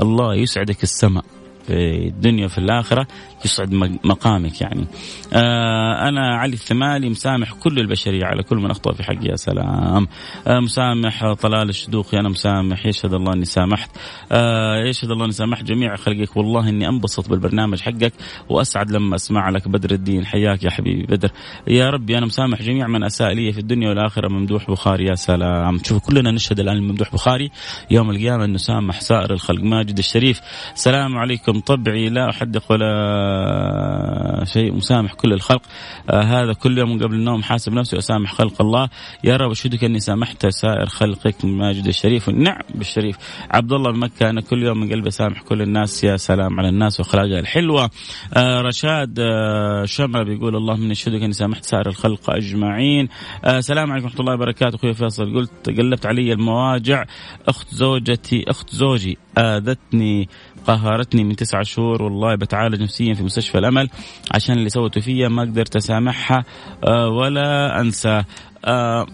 الله 0.00 0.34
يسعدك 0.34 0.82
السماء. 0.82 1.24
في 1.68 2.06
الدنيا 2.06 2.44
وفي 2.44 2.58
الآخرة 2.58 3.06
يصعد 3.44 3.74
مقامك 4.04 4.60
يعني. 4.60 4.86
آه 5.32 6.08
أنا 6.08 6.36
علي 6.36 6.52
الثمالي 6.52 7.08
مسامح 7.08 7.52
كل 7.52 7.78
البشرية 7.78 8.24
على 8.24 8.42
كل 8.42 8.56
من 8.56 8.70
أخطأ 8.70 8.92
في 8.92 9.02
حقي 9.02 9.26
يا 9.26 9.36
سلام. 9.36 10.06
آه 10.46 10.60
مسامح 10.60 11.32
طلال 11.32 11.68
الشدوخي 11.68 12.18
أنا 12.18 12.28
مسامح 12.28 12.86
يشهد 12.86 13.14
الله 13.14 13.32
أني 13.32 13.44
سامحت. 13.44 13.90
آه 14.32 14.84
يشهد 14.88 15.10
الله 15.10 15.24
أني 15.24 15.32
سامحت 15.32 15.64
جميع 15.64 15.96
خلقك 15.96 16.36
والله 16.36 16.68
أني 16.68 16.88
أنبسط 16.88 17.28
بالبرنامج 17.28 17.80
حقك 17.80 18.12
وأسعد 18.48 18.90
لما 18.90 19.14
أسمع 19.14 19.50
لك 19.50 19.68
بدر 19.68 19.90
الدين. 19.90 20.26
حياك 20.26 20.64
يا 20.64 20.70
حبيبي 20.70 21.06
بدر. 21.16 21.30
يا 21.66 21.90
ربي 21.90 22.18
أنا 22.18 22.26
مسامح 22.26 22.62
جميع 22.62 22.86
من 22.86 23.04
أساء 23.04 23.32
لي 23.32 23.52
في 23.52 23.58
الدنيا 23.58 23.88
والآخرة 23.88 24.28
ممدوح 24.28 24.70
بخاري 24.70 25.04
يا 25.04 25.14
سلام. 25.14 25.78
شوفوا 25.78 26.00
كلنا 26.00 26.30
نشهد 26.30 26.60
الآن 26.60 26.82
ممدوح 26.82 27.12
بخاري. 27.12 27.50
يوم 27.90 28.10
القيامة 28.10 28.44
أنه 28.44 28.58
سامح 28.58 29.00
سائر 29.00 29.32
الخلق. 29.32 29.62
ماجد 29.62 29.98
الشريف 29.98 30.40
السلام 30.74 31.18
عليكم. 31.18 31.57
طبعي 31.60 32.08
لا 32.08 32.30
أحدق 32.30 32.72
ولا 32.72 34.44
شيء 34.44 34.72
مسامح 34.72 35.12
كل 35.12 35.32
الخلق. 35.32 35.62
آه 36.10 36.22
هذا 36.22 36.52
كل 36.52 36.78
يوم 36.78 37.02
قبل 37.02 37.14
النوم 37.14 37.42
حاسب 37.42 37.72
نفسي 37.72 37.96
وأسامح 37.96 38.32
خلق 38.32 38.62
الله. 38.62 38.88
يا 39.24 39.36
رب 39.36 39.50
أشهدك 39.50 39.84
أني 39.84 40.00
سامحت 40.00 40.46
سائر 40.46 40.86
خلقك 40.86 41.44
ماجد 41.44 41.86
الشريف 41.86 42.28
نعم 42.28 42.60
بالشريف 42.74 43.16
عبد 43.50 43.72
الله 43.72 43.90
بمكه 43.92 44.30
أنا 44.30 44.40
كل 44.40 44.62
يوم 44.62 44.80
من 44.80 44.92
قلبي 44.92 45.08
اسامح 45.08 45.42
كل 45.42 45.62
الناس. 45.62 46.04
يا 46.04 46.16
سلام 46.16 46.60
على 46.60 46.68
الناس 46.68 47.00
واخلاقها 47.00 47.40
الحلوة. 47.40 47.90
آه 48.34 48.60
رشاد 48.60 49.18
آه 49.20 49.86
بيقول 50.22 50.56
اللهم 50.56 50.82
اني 50.82 50.92
اشهدك 50.92 51.22
أني 51.22 51.32
سامحت 51.32 51.64
سائر 51.64 51.88
الخلق 51.88 52.30
أجمعين. 52.30 53.08
آه 53.44 53.60
سلام 53.60 53.92
عليكم 53.92 54.06
ورحمة 54.06 54.20
الله 54.20 54.34
وبركاته. 54.34 54.76
أخوي 54.76 54.94
فيصل 54.94 55.34
قلت 55.34 55.70
قلبت 55.78 56.06
علي 56.06 56.32
المواجع. 56.32 57.04
أخت 57.48 57.74
زوجتي 57.74 58.44
أخت 58.48 58.74
زوجي 58.74 59.18
آذتني 59.38 60.28
قهرتني 60.66 61.24
من 61.24 61.36
تسعة 61.36 61.62
شهور 61.62 62.02
والله 62.02 62.34
بتعالج 62.34 62.82
نفسيا 62.82 63.14
في 63.14 63.22
مستشفى 63.22 63.58
الأمل 63.58 63.88
عشان 64.34 64.58
اللي 64.58 64.68
سوته 64.68 65.00
فيا 65.00 65.28
ما 65.28 65.42
قدرت 65.42 65.76
أسامحها 65.76 66.44
آه، 66.84 67.08
ولا 67.08 67.80
أنسى. 67.80 68.24
آه، 68.64 69.06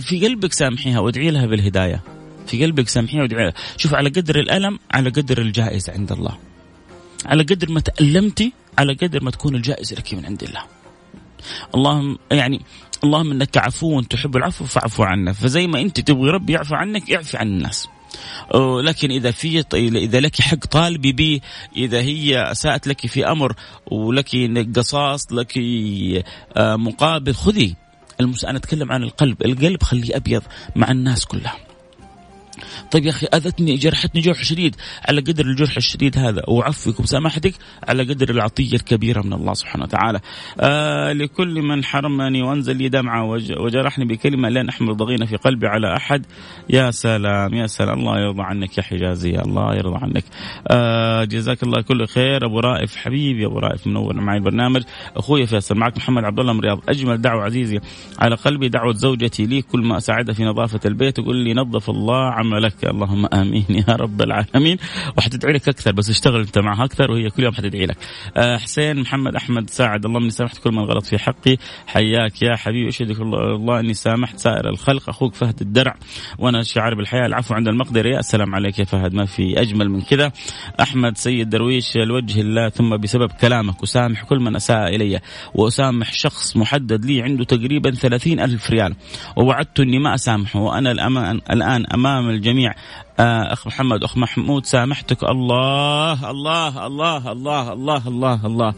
في 0.00 0.26
قلبك 0.26 0.52
سامحيها 0.52 1.00
وادعي 1.00 1.30
لها 1.30 1.46
بالهداية. 1.46 2.02
في 2.46 2.64
قلبك 2.64 2.88
سامحيها 2.88 3.22
وادعي 3.22 3.44
لها. 3.44 3.54
شوف 3.76 3.94
على 3.94 4.08
قدر 4.08 4.38
الألم 4.38 4.78
على 4.90 5.10
قدر 5.10 5.38
الجائزه 5.38 5.92
عند 5.92 6.12
الله. 6.12 6.38
على 7.26 7.42
قدر 7.42 7.70
ما 7.70 7.80
تألمتي 7.80 8.52
على 8.78 8.92
قدر 8.92 9.24
ما 9.24 9.30
تكون 9.30 9.54
الجائزة 9.54 9.96
لك 9.96 10.14
من 10.14 10.26
عند 10.26 10.42
الله. 10.42 10.62
اللهم 11.74 12.18
يعني 12.32 12.60
اللهم 13.04 13.30
إنك 13.30 13.56
عفو 13.58 14.00
تحب 14.00 14.36
العفو 14.36 14.64
فاعفو 14.64 15.02
عنا. 15.02 15.32
فزي 15.32 15.66
ما 15.66 15.80
أنت 15.80 16.00
تبغي 16.00 16.30
ربي 16.30 16.52
يعفو 16.52 16.74
عنك 16.74 17.10
اعفي 17.10 17.36
عن 17.36 17.46
الناس. 17.46 17.88
لكن 18.80 19.10
إذا 19.10 19.30
في 19.30 19.64
إذا 19.74 20.20
لك 20.20 20.40
حق 20.40 20.66
طالبي 20.66 21.12
به 21.12 21.40
إذا 21.76 22.00
هي 22.00 22.42
اساءت 22.42 22.86
لك 22.86 23.06
في 23.06 23.26
أمر 23.26 23.54
ولك 23.86 24.34
قصاص 24.76 25.32
لك 25.32 25.58
آه، 26.56 26.76
مقابل 26.76 27.34
خذي. 27.34 27.76
أنا 28.44 28.58
أتكلم 28.58 28.92
عن 28.92 29.02
القلب. 29.02 29.42
القلب 29.44 29.82
خليه 29.82 30.16
أبيض 30.16 30.42
مع 30.76 30.90
الناس 30.90 31.24
كلها. 31.24 31.67
طيب 32.90 33.04
يا 33.04 33.10
أخي 33.10 33.26
أذتني 33.26 33.76
جرحتني 33.76 34.20
جرح 34.20 34.42
شديد. 34.42 34.76
على 35.08 35.20
قدر 35.20 35.46
الجرح 35.46 35.76
الشديد 35.76 36.18
هذا 36.18 36.42
وعفوك 36.48 37.00
وسامحتك 37.00 37.54
على 37.88 38.02
قدر 38.02 38.30
العطية 38.30 38.72
الكبيرة 38.72 39.22
من 39.22 39.32
الله 39.32 39.54
سبحانه 39.54 39.84
وتعالى. 39.84 40.20
آه 40.60 41.12
لكل 41.12 41.62
من 41.62 41.84
حرمني 41.84 42.42
وأنزل 42.42 42.76
لي 42.76 42.88
دمعة 42.88 43.24
وجرحني 43.58 44.04
بكلمة 44.04 44.48
لن 44.48 44.68
احمل 44.68 44.96
ضغينة 44.96 45.26
في 45.26 45.36
قلبي 45.36 45.66
على 45.66 45.96
أحد. 45.96 46.26
يا 46.70 46.90
سلام 46.90 47.54
يا 47.54 47.66
سلام. 47.66 47.98
الله 47.98 48.20
يرضى 48.20 48.42
عنك 48.42 48.78
يا 48.78 48.82
حجازي 48.82 49.38
الله 49.38 49.74
يرضى 49.74 49.98
عنك. 50.02 50.24
آه 50.68 51.24
جزاك 51.24 51.62
الله 51.62 51.82
كل 51.82 52.06
خير. 52.06 52.46
أبو 52.46 52.60
رائف 52.60 52.96
حبيبي 52.96 53.46
أبو 53.46 53.58
رائف 53.58 53.86
منور 53.86 54.20
معي 54.20 54.36
البرنامج. 54.36 54.82
أخوي 55.16 55.46
فيصل 55.46 55.76
معك 55.76 55.96
محمد 55.96 56.24
عبد 56.24 56.40
الله 56.40 56.52
من 56.52 56.58
الرياض 56.58 56.80
أجمل 56.88 57.20
دعوة 57.20 57.44
عزيزي 57.44 57.80
على 58.18 58.34
قلبي 58.34 58.68
دعوة 58.68 58.94
زوجتي 58.94 59.46
لي. 59.46 59.62
كل 59.62 59.80
ما 59.80 59.96
أساعدها 59.96 60.34
في 60.34 60.44
نظافة 60.44 60.80
البيت 60.86 61.16
تقول 61.16 61.36
لي 61.36 61.54
نظف 61.54 61.90
الله 61.90 62.32
عملك. 62.32 62.77
اللهم 62.84 63.26
آمين 63.32 63.66
يا 63.70 63.94
رب 63.94 64.22
العالمين. 64.22 64.78
وحتدعي 65.18 65.52
لك 65.52 65.68
أكثر 65.68 65.92
بس 65.92 66.10
اشتغل 66.10 66.40
أنت 66.40 66.58
معها 66.58 66.84
أكثر 66.84 67.10
وهي 67.10 67.30
كل 67.30 67.42
يوم 67.42 67.54
حتدعي 67.54 67.86
لك. 67.86 67.96
أه 68.36 68.56
حسين 68.56 69.00
محمد 69.00 69.36
أحمد 69.36 69.70
ساعد 69.70 70.04
اللهم 70.04 70.22
إني 70.22 70.30
سامحت 70.30 70.58
كل 70.58 70.72
من 70.72 70.82
غلط 70.82 71.06
في 71.06 71.18
حقي. 71.18 71.56
حياك 71.86 72.42
يا 72.42 72.56
حبيبي 72.56 72.88
أشهدك 72.88 73.20
الله 73.20 73.80
إني 73.80 73.94
سامحت. 73.94 74.38
سائر 74.38 74.68
الخلق 74.68 75.08
أخوك 75.08 75.34
فهد 75.34 75.60
الدرع 75.60 75.96
وأنا 76.38 76.62
شعار 76.62 76.94
بالحياة. 76.94 77.26
العفو 77.26 77.54
عند 77.54 77.68
المقدرة 77.68 78.08
يا 78.08 78.18
السلام 78.18 78.54
عليك 78.54 78.78
يا 78.78 78.84
فهد 78.84 79.14
ما 79.14 79.24
في 79.24 79.60
أجمل 79.60 79.90
من 79.90 80.00
كذا. 80.00 80.32
أحمد 80.80 81.16
سيد 81.16 81.50
درويش 81.50 81.96
لوجه 81.96 82.40
الله 82.40 82.68
ثم 82.68 82.96
بسبب 82.96 83.30
كلامك 83.32 83.82
أسامح 83.82 84.24
كل 84.24 84.40
من 84.40 84.56
أساء 84.56 84.96
إلي 84.96 85.20
وأسامح 85.54 86.12
شخص 86.12 86.56
محدد 86.56 87.04
لي 87.04 87.22
عنده 87.22 87.44
تقريبا 87.44 87.90
ثلاثين 87.90 88.40
ألف 88.40 88.70
ريال. 88.70 88.94
ووعدت 89.36 89.80
إني 89.80 89.98
ما 89.98 90.14
أسامحه 90.14 90.60
وأنا 90.60 90.92
الآن 91.52 91.86
أمام 91.94 92.28
الجميع. 92.30 92.67
آه 93.20 93.52
أخ 93.52 93.66
محمد 93.66 94.04
أخ 94.04 94.16
محمود 94.16 94.66
سامحتك. 94.66 95.24
الله 95.24 96.30
الله 96.30 96.86
الله 96.86 97.32
الله 97.32 97.72
الله 97.72 98.08
الله 98.08 98.46
الله. 98.46 98.74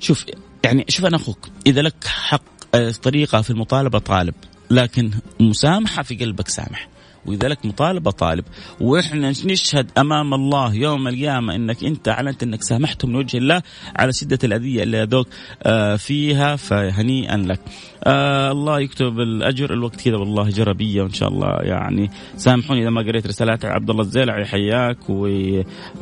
شوف 0.00 0.26
يعني 0.64 0.84
شوف 0.88 1.06
أنا 1.06 1.16
أخوك 1.16 1.48
إذا 1.66 1.82
لك 1.82 2.04
حق 2.06 2.42
آه، 2.74 2.90
طريقة 2.90 3.42
في 3.42 3.50
المطالبة 3.50 3.98
طالب 3.98 4.34
لكن 4.70 5.10
مسامحة 5.40 6.02
في 6.02 6.16
قلبك 6.16 6.48
سامح. 6.48 6.88
واذا 7.28 7.48
لك 7.48 7.66
مطالبه 7.66 8.10
طالب 8.10 8.44
وإحنا 8.80 9.30
نشهد 9.30 9.90
أمام 9.98 10.34
الله 10.34 10.74
يوم 10.74 11.08
القيامة 11.08 11.54
إنك 11.54 11.84
أنت 11.84 12.08
أعلنت 12.08 12.42
إنك 12.42 12.62
سامحته 12.62 13.08
من 13.08 13.14
وجه 13.14 13.38
الله 13.38 13.62
على 13.96 14.12
شدة 14.12 14.38
الأذية 14.44 14.82
اللي 14.82 15.02
ذوق 15.10 15.28
آه، 15.62 15.96
فيها 15.96 16.56
فهنيئا 16.56 17.36
لك. 17.36 17.60
آه 18.04 18.52
الله 18.52 18.80
يكتب 18.80 19.20
الأجر 19.20 19.72
الوقت 19.72 20.00
كذا 20.00 20.16
والله 20.16 20.48
جربيه 20.48 21.02
وإن 21.02 21.12
شاء 21.12 21.28
الله 21.28 21.48
يعني. 21.62 22.10
سامحوني 22.36 22.82
إذا 22.82 22.90
ما 22.90 23.02
قريت 23.02 23.26
رسالات 23.26 23.64
عبد 23.64 23.90
الله 23.90 24.02
الزيلعي 24.02 24.44
حياك 24.44 25.10
و 25.10 25.28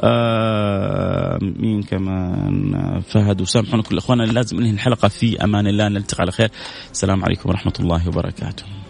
آه 0.01 1.39
مين 1.41 1.83
كمان؟ 1.83 3.01
فهد 3.01 3.41
وسامحونا 3.41 3.83
كل 3.83 3.99
إخواننا 3.99 4.23
لازم 4.25 4.61
ننهي 4.61 4.71
الحلقة. 4.71 5.09
في 5.09 5.45
أمان 5.45 5.67
الله 5.67 5.89
نلتقي 5.89 6.21
على 6.21 6.33
خير. 6.33 6.51
السلام 6.93 7.25
عليكم 7.25 7.49
ورحمة 7.49 7.75
الله 7.81 8.09
وبركاته. 8.09 8.86